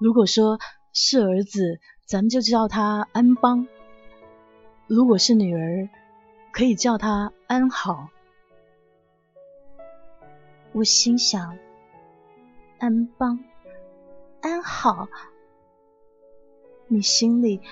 [0.00, 0.58] 如果说
[0.92, 3.66] 是儿子，咱们就叫他安邦；
[4.86, 5.88] 如果是女儿，
[6.52, 8.08] 可以叫他安好。”
[10.76, 11.56] 我心想：
[12.78, 13.42] 安邦，
[14.42, 15.08] 安好，
[16.86, 17.62] 你心里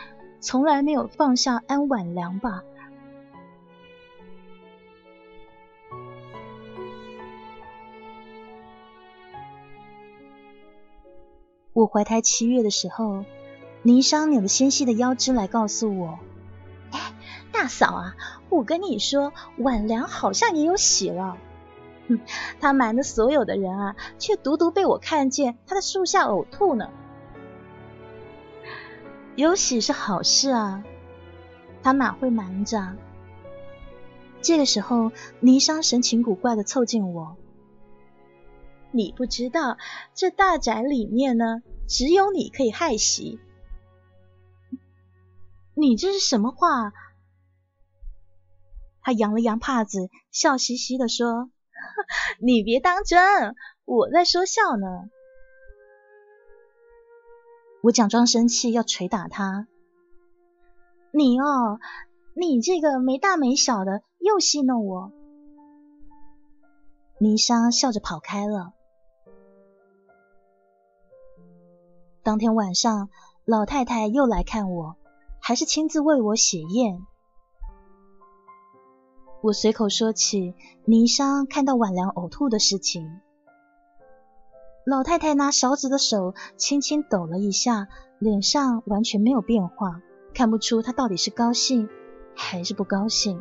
[0.40, 2.64] 从来没有放下安婉良吧？
[11.74, 13.26] 我怀胎七月的时候，
[13.84, 16.18] 霓裳扭着纤细的腰肢来告诉我
[16.90, 17.12] ：“哎，
[17.52, 18.16] 大嫂啊，
[18.48, 21.36] 我跟你说，婉良好像也有喜了。”
[22.60, 26.90] 他瞒着所有的人啊，却独独被我看见他在树下呕吐呢。
[29.36, 30.84] 有喜是好事啊，
[31.82, 32.96] 他哪会瞒着？
[34.42, 37.36] 这个时候，霓裳神情古怪的凑近我
[38.92, 39.78] ：“你不知道，
[40.14, 43.40] 这大宅里面呢，只有你可以害喜。
[45.74, 46.92] 你这是什么话？”
[49.00, 51.50] 他扬了扬帕子，笑嘻嘻的说。
[52.38, 53.54] 你别当真，
[53.84, 54.86] 我在说笑呢。
[57.82, 59.68] 我假装生气要捶打他。
[61.10, 61.78] 你哦，
[62.34, 65.12] 你这个没大没小的，又戏弄我。
[67.20, 68.72] 霓裳笑着跑开了。
[72.22, 73.10] 当天晚上，
[73.44, 74.96] 老太太又来看我，
[75.40, 77.06] 还是亲自为我写宴。
[79.44, 80.54] 我随口说起
[80.86, 83.20] 霓裳看到婉良呕吐的事情，
[84.86, 87.88] 老太太拿勺子的手轻轻抖了一下，
[88.18, 90.00] 脸上完全没有变化，
[90.32, 91.90] 看不出她到底是高兴
[92.34, 93.38] 还是不高兴。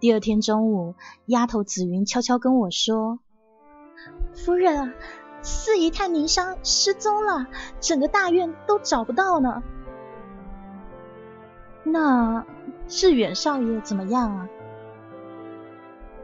[0.00, 0.96] 第二天中午，
[1.26, 3.20] 丫头紫云悄悄跟我说
[4.34, 4.92] ：“夫人，
[5.40, 7.46] 四姨太宁商失踪了，
[7.78, 9.62] 整个大院都找不到呢。”
[11.88, 12.44] 那
[12.88, 14.48] 志远少爷怎么样啊？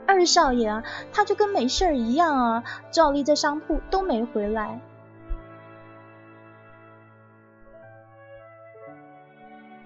[0.07, 4.81] 二少爷啊，他就跟没事儿一样啊，照例在商铺都没回来。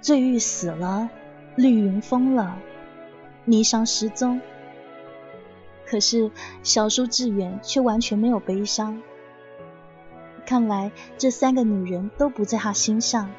[0.00, 1.08] 醉玉死了，
[1.54, 2.58] 绿云疯了，
[3.46, 4.40] 霓裳失踪。
[5.84, 6.30] 可是
[6.62, 9.00] 小叔志远却完全没有悲伤，
[10.44, 13.30] 看来这三个女人都不在他心上。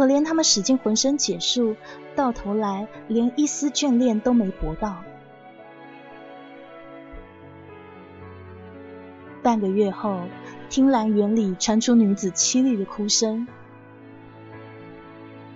[0.00, 1.76] 可怜他们使尽浑身解数，
[2.16, 5.04] 到头来连一丝眷恋都没博到。
[9.42, 10.22] 半个月后，
[10.70, 13.46] 听兰园里传出女子凄厉的哭声。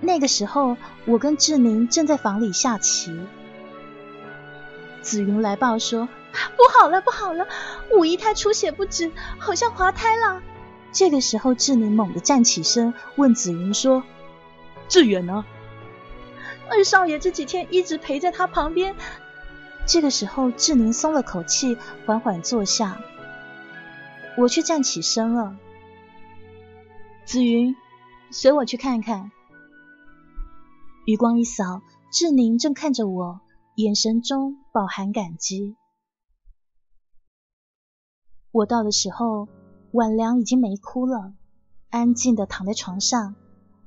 [0.02, 0.76] 那个时候，
[1.06, 3.18] 我跟志宁正在房里下棋。
[5.00, 6.06] 紫云来报说
[6.58, 7.46] ：“不好了，不好了，
[7.96, 10.42] 五姨太出血不止，好像滑胎了。”
[10.92, 14.04] 这个时候，志宁猛地站起身，问紫云说
[14.94, 15.44] ：“志远呢？”
[16.70, 18.94] 二少爷这几天一直陪在他旁边。
[19.86, 21.76] 这个时候，志宁松了口气，
[22.06, 23.00] 缓缓坐下。
[24.38, 25.58] 我却站起身了。
[27.24, 27.74] 紫云，
[28.30, 29.32] 随我去看看。
[31.06, 31.82] 余光一扫，
[32.12, 33.40] 志宁正看着我，
[33.74, 35.74] 眼神中饱含感激。
[38.52, 39.48] 我到的时候，
[39.90, 41.34] 婉良已经没哭了，
[41.90, 43.34] 安静的躺在床上，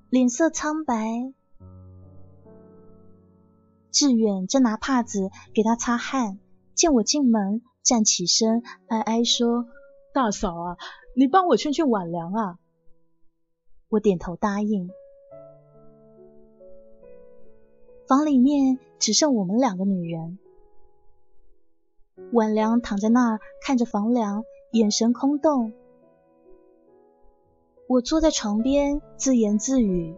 [0.09, 1.33] 脸色苍白。
[3.91, 6.39] 志远正拿帕子给他擦汗，
[6.73, 9.65] 见我进门，站起身，哀哀说
[10.13, 10.77] ：“大嫂啊，
[11.13, 12.57] 你帮我劝劝婉良啊。”
[13.89, 14.89] 我点头答应。
[18.07, 20.39] 房里面只剩我们两个女人。
[22.31, 25.73] 婉良躺在那儿看着房梁，眼神空洞。
[27.88, 30.13] 我坐在床边自言自语：“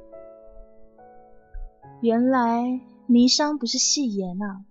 [2.02, 2.64] 原来
[3.08, 4.66] 霓裳不是戏言啊！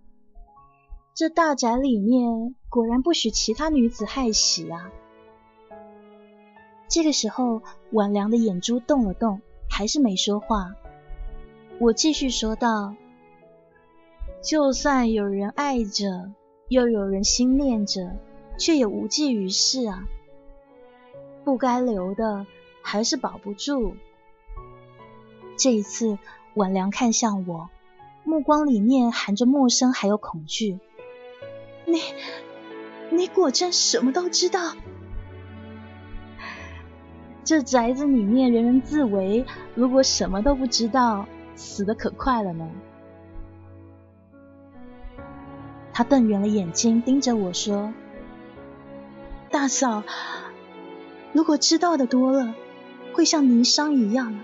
[1.14, 4.90] 这大宅里面果然不许其他女子害喜啊！”
[6.90, 9.40] 这个时候，婉良的眼珠动了动，
[9.70, 10.74] 还是没说话。
[11.78, 12.96] 我继续说道。
[14.40, 16.32] 就算有人爱着，
[16.68, 18.16] 又有人心念着，
[18.56, 20.08] 却也无济于事啊！
[21.44, 22.46] 不该留的，
[22.88, 23.96] 还是保不住。
[25.58, 26.18] 这一次，
[26.54, 27.68] 婉良看向我，
[28.24, 30.78] 目光里面含着陌生，还有恐惧。
[31.84, 32.00] 你，
[33.10, 34.74] 你果真什么都知道？
[37.44, 41.26] 这宅子里面人人自危，如果什么都不知道，
[41.56, 42.70] 死的可快了呢。
[45.92, 47.92] 他瞪圆了眼睛，盯着我说
[49.52, 50.04] ：“大嫂，
[51.34, 52.54] 如果知道的多了，
[53.18, 54.38] 会像霓裳一样，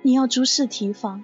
[0.00, 1.22] 你要诸事提防。”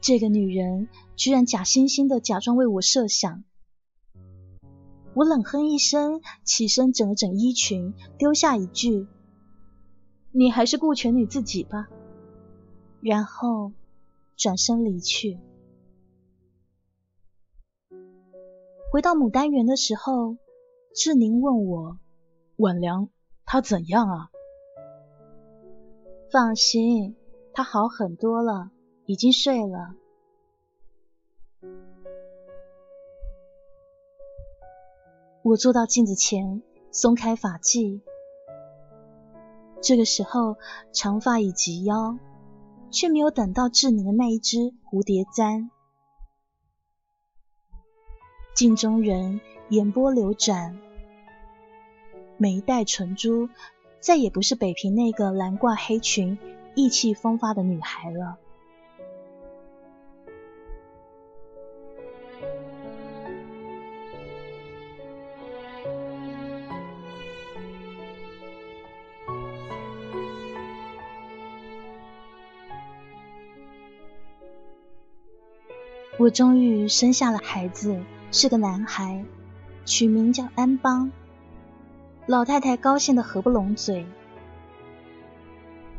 [0.00, 3.42] 这个女人居然假惺惺的假装为我设想。
[5.14, 9.08] 我冷哼一声，起身整了整衣裙，丢下一句
[10.30, 11.88] ：“你还是顾全你自己吧。”
[13.02, 13.72] 然后
[14.36, 15.40] 转身离去。
[18.92, 20.36] 回到牡丹园的时候，
[20.94, 21.96] 志宁问我
[22.60, 23.08] ：“婉良
[23.46, 24.28] 他怎样啊？”
[26.30, 27.16] 放心，
[27.54, 28.70] 他好很多了，
[29.06, 29.94] 已经睡了。
[35.42, 38.02] 我坐到镜子前，松开发髻。
[39.80, 40.58] 这个时候，
[40.92, 42.18] 长发已及腰。
[42.90, 45.70] 却没有等到志宁的那一只蝴蝶簪。
[48.54, 49.40] 镜中人
[49.70, 50.78] 眼波流转，
[52.36, 53.48] 眉黛唇珠，
[53.98, 56.38] 再也不是北平那个蓝褂黑裙、
[56.74, 58.38] 意气风发的女孩了。
[76.18, 78.00] 我终于生下了孩子，
[78.34, 79.26] 是个男孩，
[79.84, 81.12] 取名叫安邦。
[82.24, 84.06] 老太太高兴的合不拢嘴。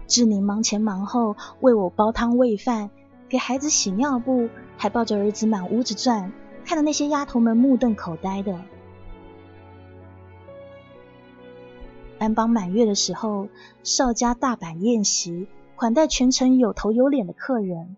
[0.08, 2.90] 志宁忙前忙后为我煲汤喂饭，
[3.30, 6.32] 给孩子洗尿布，还抱着儿子满屋子转，
[6.66, 8.60] 看得那些丫头们目瞪口呆的。
[12.18, 13.48] 安邦满月的时候，
[13.84, 17.96] 邵家大摆宴席，款待全城有头有脸的客人。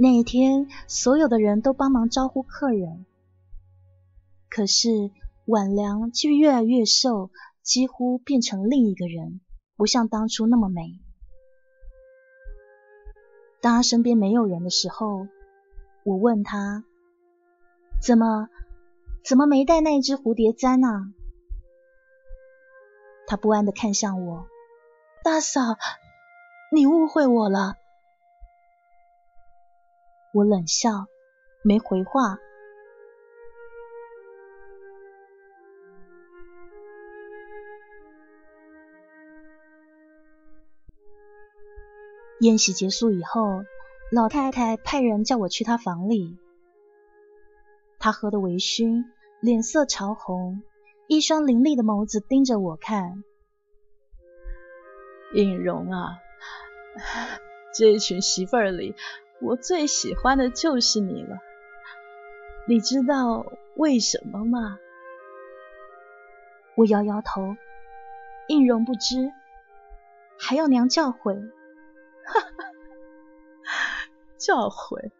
[0.00, 3.04] 那一天，所有的人都帮忙招呼客人，
[4.48, 5.10] 可是
[5.44, 7.30] 婉良却越来越瘦，
[7.62, 9.40] 几乎变成另一个人，
[9.76, 11.00] 不像当初那么美。
[13.60, 15.26] 当他身边没有人的时候，
[16.04, 16.84] 我问他
[18.00, 18.48] ：“怎么，
[19.24, 21.12] 怎么没带那只蝴蝶簪呢？”
[23.26, 24.46] 他不安的看向我
[25.24, 25.60] ：“大嫂，
[26.72, 27.74] 你误会我了。”
[30.32, 31.06] 我冷笑，
[31.62, 32.38] 没回话。
[42.40, 43.64] 宴席结束以后，
[44.12, 46.38] 老太太派人叫我去她房里。
[47.98, 49.04] 她喝得微醺，
[49.40, 50.62] 脸色潮红，
[51.08, 53.24] 一双凌厉的眸子盯着我看。
[55.34, 56.18] 应荣啊，
[57.74, 58.94] 这一群媳妇儿里，
[59.40, 61.38] 我最喜欢的就是你了。
[62.66, 64.78] 你知道为什么吗？
[66.74, 67.56] 我摇摇头，
[68.46, 69.32] 应容不知，
[70.38, 71.50] 还要娘教诲？
[72.24, 72.48] 哈哈，
[74.36, 75.10] 教诲？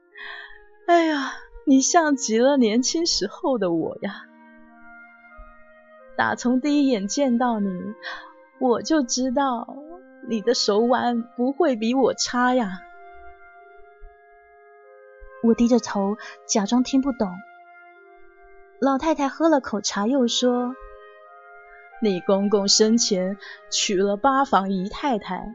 [0.86, 1.32] 哎呀，
[1.66, 4.26] 你像极了年轻时候的我呀！
[6.16, 7.94] 打从第一眼见到你，
[8.58, 9.76] 我就知道
[10.28, 12.82] 你的手腕不会比我差呀。
[15.42, 16.16] 我低着头，
[16.46, 17.30] 假装听不懂。
[18.80, 20.74] 老太太喝了口茶，又说。
[22.00, 23.36] 你公公生前
[23.72, 25.52] 娶了八房姨太太，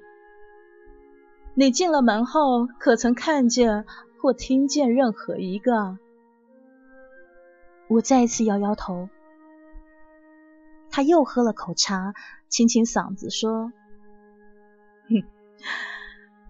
[1.54, 3.86] 你进了门后可曾看见
[4.22, 5.98] 或听见任何一个？
[7.88, 9.08] 我再次摇摇头。
[10.90, 12.14] 他又喝了口茶，
[12.50, 13.72] 清清嗓子说
[15.10, 15.24] ：“哼，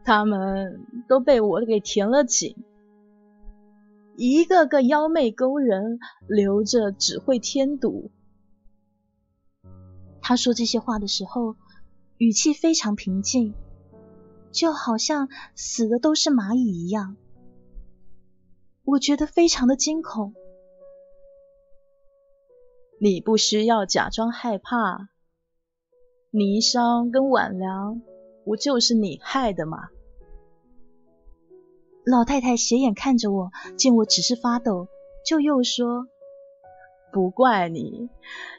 [0.03, 2.55] 他们都被我给填了井，
[4.15, 8.11] 一个个妖媚勾人，留着只会添堵。”
[10.21, 11.55] 他说这些话的时候，
[12.17, 13.53] 语气非常平静，
[14.51, 17.17] 就好像死的都是蚂蚁一样。
[18.85, 20.33] 我觉得非常的惊恐。
[23.01, 25.09] 你不需要假装害怕，
[26.31, 28.01] 霓裳跟晚凉
[28.45, 29.89] 不就是你害的吗？
[32.05, 34.87] 老太太斜眼看着我，见我只是发抖，
[35.25, 36.07] 就又说。
[37.11, 38.09] 不怪你，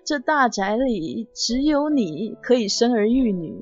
[0.05, 3.61] 这大宅里只有你可以生儿育女，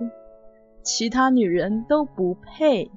[0.82, 2.90] 其他女人都不配。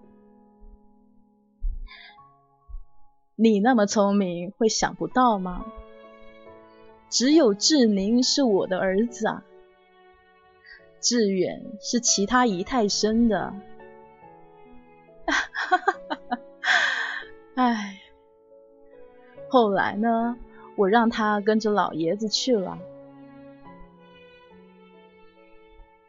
[3.37, 5.65] 你那么聪明，会想不到吗？
[7.09, 9.43] 只有志宁是我的儿子啊，
[10.99, 13.53] 志远是其他姨太生的。
[15.27, 15.77] 哈 哈
[17.55, 18.01] 唉，
[19.49, 20.37] 后来呢？
[20.77, 22.77] 我让他跟着老爷子去了。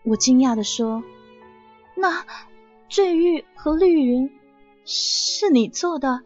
[0.03, 1.05] 我惊讶的说
[1.94, 2.26] ：“那
[2.88, 4.36] 坠玉和绿云
[4.84, 6.22] 是你做的？”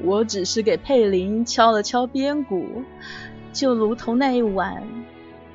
[0.00, 2.84] 我只是给佩林敲了敲边鼓，
[3.54, 4.86] 就如同那一晚，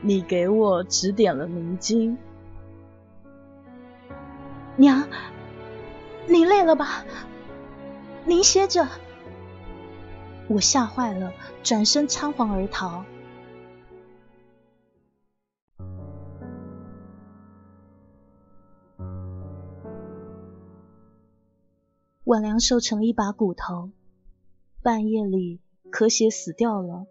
[0.01, 2.17] 你给我指点了迷津。
[4.78, 5.07] 娘，
[6.28, 7.05] 你累了吧？
[8.26, 8.88] 您歇着，
[10.47, 13.03] 我吓坏了，转身仓皇而逃。
[22.24, 23.89] 晚良瘦成了一把骨头，
[24.82, 25.59] 半夜里
[25.91, 27.05] 咳血死掉了。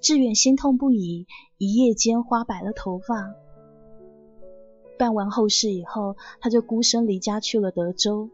[0.00, 3.43] 志远心痛不已，一夜间花白了头发。
[4.98, 8.30] 办完后事以后，他就孤身离家去了德州。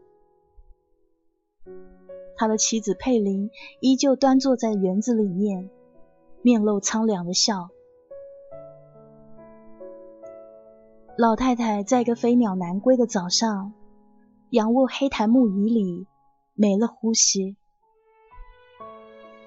[2.35, 5.69] 他的妻子佩林依旧端坐在园子里面，
[6.41, 7.69] 面露苍凉的笑。
[11.17, 13.73] 老太太在一个飞鸟南归的早上，
[14.49, 16.07] 仰卧黑檀木椅里
[16.55, 17.57] 没了呼吸。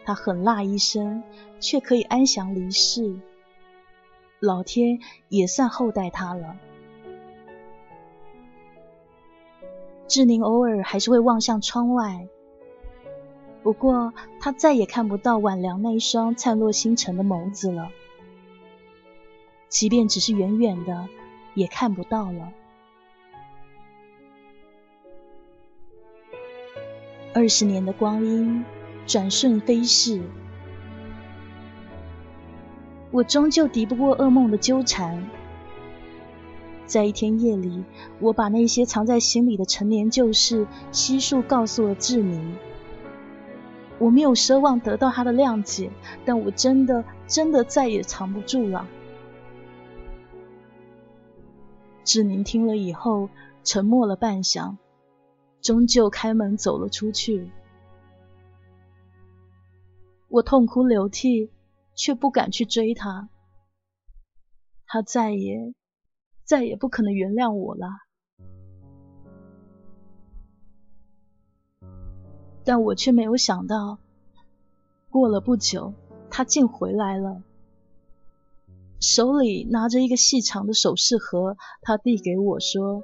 [0.05, 1.25] 她狠辣一声，
[1.59, 3.19] 却可以安详离世。
[4.39, 6.57] 老天也算厚待她了。
[10.07, 12.29] 志宁偶尔还是会望向窗外。
[13.63, 17.89] 不过，他再也看不到晚凉那一双灿若星辰的眸子了。
[19.69, 21.09] 即便只是远远的，
[21.55, 22.53] 也看不到了。
[27.33, 28.65] 二十年的光阴
[29.07, 30.23] 转瞬飞逝，
[33.11, 35.29] 我终究敌不过噩梦的纠缠。
[36.87, 37.85] 在一天夜里，
[38.21, 42.57] 我把那些藏在心里的陈年旧事悉数告诉了志明。
[43.99, 45.91] 我没有奢望得到他的谅解，
[46.25, 48.87] 但我真的真的再也藏不住了。
[52.05, 53.31] 志宁听了以后，
[53.63, 54.77] 沉默了半晌，
[55.63, 57.49] 终究开门走了出去。
[60.29, 61.51] 我痛哭流涕，
[61.95, 63.31] 却不敢去追他。
[64.87, 65.73] 他再也
[66.45, 67.89] 再也不可能原谅我了。
[72.65, 73.99] 但我却没有想到，
[75.11, 75.93] 过了不久，
[76.31, 77.43] 他竟回来了，
[79.01, 83.03] 手里拿着一个细长的首饰盒，他递给我说：“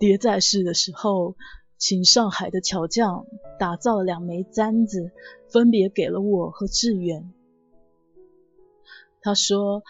[0.00, 1.36] 爹在世的时候，
[1.76, 3.26] 请上海的巧匠
[3.58, 5.12] 打造了两枚簪子，
[5.50, 7.30] 分别给了我和志远。
[9.20, 9.82] 他说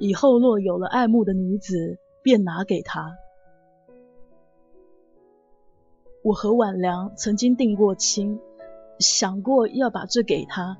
[0.00, 3.18] 以后若有了爱慕的女子，便拿给他。
[6.24, 8.40] 我和婉良曾经定过亲，
[8.98, 10.78] 想过要把这给他，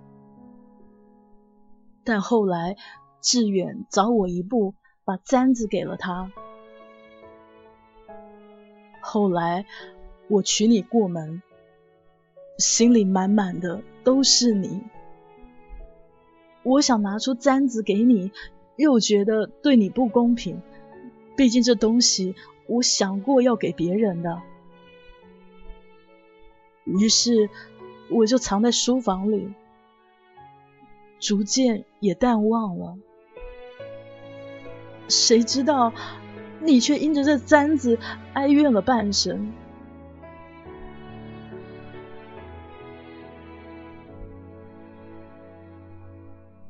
[2.03, 2.77] 但后来
[3.21, 6.33] 志远早我一步，把簪子给了他。
[9.03, 9.67] 后来
[10.29, 11.43] 我娶你过门，
[12.57, 14.83] 心里满满的都是你。
[16.63, 18.33] 我想拿出簪子给你，
[18.81, 20.63] 又觉得对你不公平，
[21.37, 22.35] 毕竟这东西
[22.67, 24.41] 我想过要给别人的。
[26.87, 27.51] 于是
[28.09, 29.53] 我就藏在书房里，
[31.19, 32.97] 逐渐也淡忘了。
[35.09, 35.93] 谁知道
[36.61, 37.99] 你却因着这簪子
[38.33, 39.53] 哀怨了半生。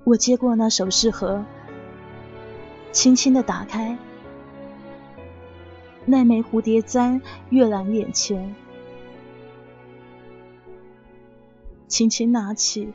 [0.02, 1.44] 我接过那首饰盒，
[2.92, 3.96] 轻轻的打开，
[6.06, 8.54] 那枚蝴蝶簪跃然眼前。
[11.86, 12.92] 轻轻拿起，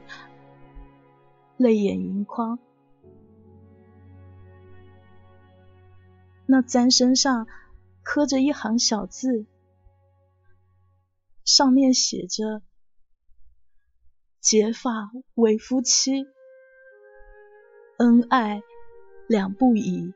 [1.58, 2.60] 泪眼盈眶。
[6.46, 7.48] 那簪身上
[8.04, 9.46] 刻着一行小字，
[11.44, 12.62] 上面写着
[14.40, 16.28] ：“结发为夫妻，
[17.98, 18.62] 恩爱
[19.28, 20.14] 两不疑。”